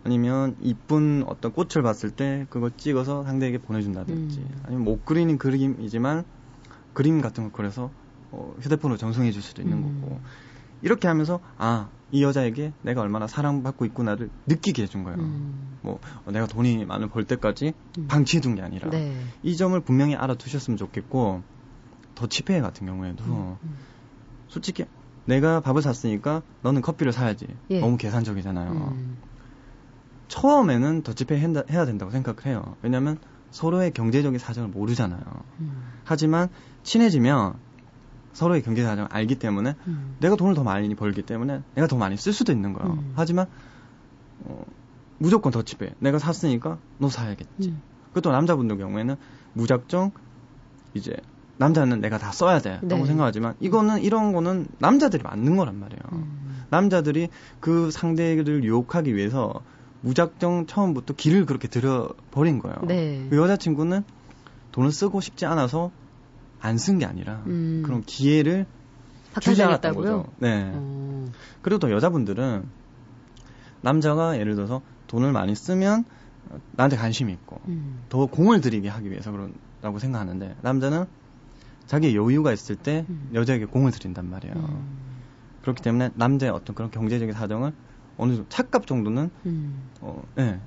음. 0.00 0.06
아니면 0.06 0.56
이쁜 0.60 1.24
어떤 1.26 1.52
꽃을 1.52 1.82
봤을 1.82 2.10
때 2.10 2.46
그거 2.50 2.70
찍어서 2.76 3.24
상대에게 3.24 3.58
보내준다든지 3.58 4.40
음. 4.40 4.62
아니면 4.64 4.84
못 4.84 5.04
그리는 5.04 5.36
그림이지만 5.38 6.24
그림 6.92 7.20
같은 7.20 7.44
걸 7.44 7.52
그려서 7.52 7.90
어, 8.32 8.54
휴대폰으로 8.60 8.96
전송해 8.96 9.32
줄 9.32 9.42
수도 9.42 9.62
있는 9.62 9.78
음. 9.78 10.00
거고 10.00 10.20
이렇게 10.82 11.08
하면서 11.08 11.40
아 11.56 11.88
이 12.12 12.22
여자에게 12.22 12.72
내가 12.82 13.00
얼마나 13.02 13.26
사랑받고 13.26 13.84
있구나를 13.86 14.30
느끼게 14.46 14.82
해준 14.82 15.04
거예요. 15.04 15.18
음. 15.18 15.78
뭐 15.82 16.00
어, 16.24 16.30
내가 16.30 16.46
돈이 16.46 16.84
많을 16.84 17.08
벌 17.08 17.24
때까지 17.24 17.72
음. 17.98 18.06
방치해 18.08 18.40
둔 18.40 18.56
게 18.56 18.62
아니라 18.62 18.90
네. 18.90 19.14
이 19.42 19.56
점을 19.56 19.78
분명히 19.80 20.16
알아두셨으면 20.16 20.76
좋겠고 20.76 21.42
더치페이 22.16 22.60
같은 22.60 22.86
경우에도 22.86 23.24
음, 23.24 23.56
음. 23.62 23.78
솔직히 24.48 24.84
내가 25.24 25.60
밥을 25.60 25.82
샀으니까 25.82 26.42
너는 26.62 26.82
커피를 26.82 27.12
사야지 27.12 27.46
예. 27.70 27.80
너무 27.80 27.96
계산적이잖아요. 27.96 28.92
처음에는 30.30 31.02
더치페이 31.02 31.40
해야 31.40 31.84
된다고 31.84 32.10
생각을 32.12 32.46
해요. 32.46 32.76
왜냐하면 32.82 33.18
서로의 33.50 33.90
경제적인 33.90 34.38
사정을 34.38 34.70
모르잖아요. 34.70 35.20
음. 35.58 35.82
하지만 36.04 36.48
친해지면 36.84 37.54
서로의 38.32 38.62
경제 38.62 38.84
사정을 38.84 39.08
알기 39.12 39.34
때문에 39.34 39.74
음. 39.88 40.16
내가 40.20 40.36
돈을 40.36 40.54
더 40.54 40.62
많이 40.62 40.94
벌기 40.94 41.22
때문에 41.22 41.62
내가 41.74 41.88
더 41.88 41.96
많이 41.96 42.16
쓸 42.16 42.32
수도 42.32 42.52
있는 42.52 42.72
거예요. 42.72 42.92
음. 42.92 43.12
하지만 43.16 43.46
어, 44.44 44.64
무조건 45.18 45.50
더치페이. 45.50 45.90
내가 45.98 46.20
샀으니까 46.20 46.78
너 46.98 47.08
사야겠지. 47.08 47.70
음. 47.70 47.82
그것도 48.10 48.30
남자분들 48.30 48.78
경우에는 48.78 49.16
무작정 49.54 50.12
이제 50.94 51.12
남자는 51.56 52.00
내가 52.00 52.18
다 52.18 52.30
써야 52.30 52.60
돼. 52.60 52.78
라고 52.82 53.02
네. 53.02 53.06
생각하지만 53.06 53.54
이거는 53.58 54.00
이런 54.02 54.32
거는 54.32 54.68
남자들이 54.78 55.24
맞는 55.24 55.56
거란 55.56 55.78
말이에요. 55.80 56.00
음. 56.12 56.64
남자들이 56.70 57.30
그 57.58 57.90
상대를 57.90 58.62
유혹하기 58.62 59.16
위해서 59.16 59.60
무작정 60.02 60.66
처음부터 60.66 61.14
길을 61.14 61.46
그렇게 61.46 61.68
들여버린 61.68 62.58
거예요. 62.58 62.76
네. 62.86 63.26
그 63.30 63.36
여자친구는 63.36 64.02
돈을 64.72 64.92
쓰고 64.92 65.20
싶지 65.20 65.46
않아서 65.46 65.90
안 66.60 66.76
쓴 66.76 66.98
게 66.98 67.06
아니라 67.06 67.42
음. 67.46 67.82
그런 67.84 68.02
기회를 68.02 68.66
주지 69.40 69.62
않았던 69.62 69.94
거죠. 69.94 70.26
네. 70.38 70.70
어. 70.74 71.26
그리고 71.62 71.78
또 71.78 71.90
여자분들은 71.90 72.64
남자가 73.82 74.38
예를 74.38 74.54
들어서 74.56 74.82
돈을 75.06 75.32
많이 75.32 75.54
쓰면 75.54 76.04
나한테 76.72 76.96
관심이 76.96 77.32
있고 77.32 77.60
음. 77.68 78.00
더 78.08 78.26
공을 78.26 78.60
들이게 78.60 78.88
하기 78.88 79.10
위해서 79.10 79.30
그런다고 79.30 79.98
생각하는데 79.98 80.56
남자는 80.62 81.04
자기의 81.86 82.14
여유가 82.16 82.52
있을 82.52 82.76
때 82.76 83.04
음. 83.08 83.30
여자에게 83.34 83.64
공을 83.66 83.90
들인단 83.92 84.28
말이에요. 84.28 84.54
음. 84.54 84.98
그렇기 85.62 85.82
때문에 85.82 86.10
남자의 86.14 86.52
어떤 86.52 86.74
그런 86.74 86.90
경제적인 86.90 87.34
사정을 87.34 87.72
어느 88.20 88.34
정도 88.34 88.48
착값 88.48 88.86
정도는 88.86 89.30
음. 89.46 89.82
어, 90.00 90.22
예. 90.38 90.60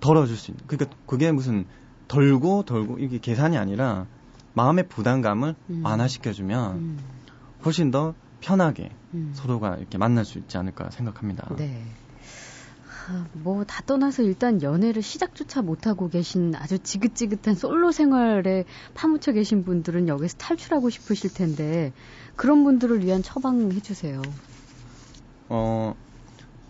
덜어줄 0.00 0.36
수 0.36 0.50
있는. 0.50 0.64
그러니까 0.66 0.96
그게 1.06 1.30
무슨 1.32 1.66
덜고 2.08 2.62
덜고 2.62 2.98
이게 2.98 3.18
계산이 3.18 3.58
아니라 3.58 4.06
마음의 4.54 4.88
부담감을 4.88 5.54
음. 5.70 5.84
완화시켜주면 5.84 6.76
음. 6.76 6.98
훨씬 7.64 7.90
더 7.90 8.14
편하게 8.40 8.90
음. 9.14 9.30
서로가 9.34 9.76
이렇게 9.76 9.98
만날 9.98 10.24
수 10.24 10.38
있지 10.38 10.56
않을까 10.56 10.90
생각합니다. 10.90 11.54
네. 11.56 11.84
아, 13.10 13.26
뭐다 13.32 13.84
떠나서 13.86 14.22
일단 14.22 14.62
연애를 14.62 15.00
시작조차 15.00 15.62
못하고 15.62 16.08
계신 16.08 16.54
아주 16.54 16.78
지긋지긋한 16.78 17.54
솔로 17.54 17.90
생활에 17.90 18.64
파묻혀 18.94 19.32
계신 19.32 19.64
분들은 19.64 20.08
여기서 20.08 20.36
탈출하고 20.36 20.90
싶으실 20.90 21.32
텐데 21.32 21.92
그런 22.36 22.64
분들을 22.64 23.02
위한 23.04 23.22
처방 23.22 23.72
해 23.72 23.80
주세요. 23.80 24.20
어, 25.48 25.94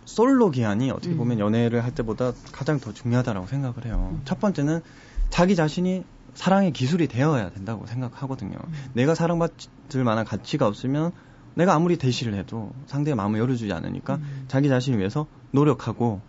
솔로 0.09 0.49
기한이 0.49 0.89
어떻게 0.89 1.15
보면 1.15 1.37
음. 1.37 1.39
연애를 1.39 1.83
할 1.83 1.93
때보다 1.93 2.33
가장 2.51 2.79
더 2.79 2.91
중요하다고 2.91 3.45
생각을 3.45 3.85
해요. 3.85 4.09
음. 4.13 4.21
첫 4.25 4.39
번째는 4.39 4.81
자기 5.29 5.55
자신이 5.55 6.03
사랑의 6.33 6.73
기술이 6.73 7.07
되어야 7.07 7.51
된다고 7.51 7.85
생각하거든요. 7.85 8.57
음. 8.57 8.73
내가 8.93 9.13
사랑받을 9.13 10.03
만한 10.03 10.25
가치가 10.25 10.65
없으면 10.67 11.11
내가 11.53 11.75
아무리 11.75 11.97
대시를 11.97 12.33
해도 12.33 12.71
상대의 12.87 13.15
마음을 13.15 13.39
열어주지 13.39 13.71
않으니까 13.71 14.15
음. 14.15 14.45
자기 14.47 14.67
자신을 14.67 14.97
위해서 14.97 15.27
노력하고 15.51 16.21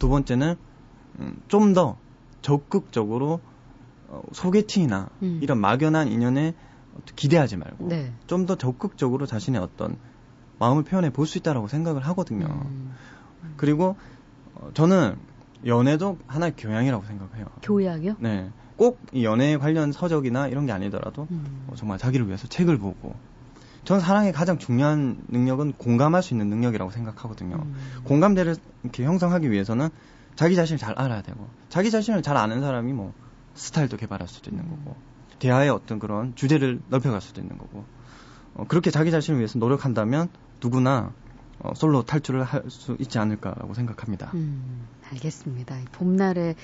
두 0.00 0.08
번째는 0.08 0.56
음, 1.20 1.40
좀더 1.48 1.98
적극적으로 2.42 3.40
어, 4.08 4.22
소개팅이나 4.32 5.08
음. 5.22 5.38
이런 5.40 5.58
막연한 5.58 6.08
인연에 6.08 6.54
기대하지 7.14 7.56
말고 7.58 7.88
네. 7.88 8.12
좀더 8.26 8.56
적극적으로 8.56 9.26
자신의 9.26 9.60
어떤 9.60 9.96
마음을 10.58 10.82
표현해 10.82 11.10
볼 11.10 11.26
수 11.26 11.38
있다라고 11.38 11.68
생각을 11.68 12.04
하거든요. 12.08 12.46
음. 12.46 12.92
그리고 13.56 13.96
어, 14.54 14.70
저는 14.74 15.16
연애도 15.66 16.18
하나의 16.26 16.54
교양이라고 16.56 17.04
생각해요. 17.04 17.46
교양이요? 17.62 18.16
네. 18.18 18.50
꼭 18.76 18.98
이 19.12 19.24
연애 19.24 19.58
관련 19.58 19.92
서적이나 19.92 20.48
이런 20.48 20.64
게 20.66 20.72
아니더라도 20.72 21.26
음. 21.30 21.64
어, 21.68 21.74
정말 21.76 21.98
자기를 21.98 22.26
위해서 22.26 22.46
책을 22.48 22.78
보고 22.78 23.14
저는 23.84 24.00
사랑의 24.00 24.32
가장 24.32 24.58
중요한 24.58 25.18
능력은 25.28 25.72
공감할 25.72 26.22
수 26.22 26.32
있는 26.34 26.48
능력이라고 26.48 26.90
생각하거든요. 26.90 27.56
음. 27.56 27.74
공감대를 28.04 28.56
이렇게 28.82 29.04
형성하기 29.04 29.50
위해서는 29.50 29.88
자기 30.34 30.54
자신을 30.56 30.78
잘 30.78 30.94
알아야 30.98 31.22
되고 31.22 31.48
자기 31.68 31.90
자신을 31.90 32.22
잘 32.22 32.36
아는 32.36 32.60
사람이 32.62 32.92
뭐 32.92 33.12
스타일도 33.54 33.96
개발할 33.98 34.28
수도 34.28 34.50
있는 34.50 34.68
거고 34.68 34.96
대화의 35.38 35.68
어떤 35.70 35.98
그런 35.98 36.34
주제를 36.34 36.80
넓혀갈 36.88 37.20
수도 37.20 37.40
있는 37.40 37.58
거고 37.58 37.84
어, 38.54 38.64
그렇게 38.68 38.90
자기 38.90 39.10
자신을 39.10 39.38
위해서 39.38 39.58
노력한다면 39.58 40.28
누구나 40.62 41.12
어, 41.62 41.74
솔로 41.74 42.02
탈출을 42.02 42.42
할 42.44 42.62
수 42.70 42.96
있지 43.00 43.18
않을까라고 43.18 43.74
생각합니다. 43.74 44.30
음, 44.34 44.86
알겠습니다. 45.12 45.76
봄날에 45.92 46.54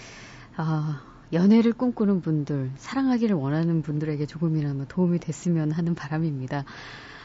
아, 0.56 1.02
연애를 1.32 1.72
꿈꾸는 1.72 2.20
분들, 2.20 2.70
사랑하기를 2.76 3.36
원하는 3.36 3.82
분들에게 3.82 4.26
조금이나마 4.26 4.84
도움이 4.86 5.18
됐으면 5.18 5.72
하는 5.72 5.94
바람입니다. 5.94 6.64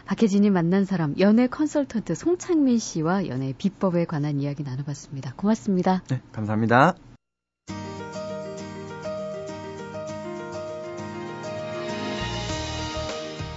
박혜진이 0.06 0.50
만난 0.50 0.84
사람, 0.84 1.14
연애 1.20 1.48
컨설턴트 1.48 2.16
송창민 2.16 2.80
씨와 2.80 3.28
연애 3.28 3.54
비법에 3.58 4.06
관한 4.06 4.40
이야기 4.42 4.64
나눠봤습니다. 4.64 5.34
고맙습니다. 5.36 6.02
네, 6.10 6.22
감사합니다. 6.32 6.96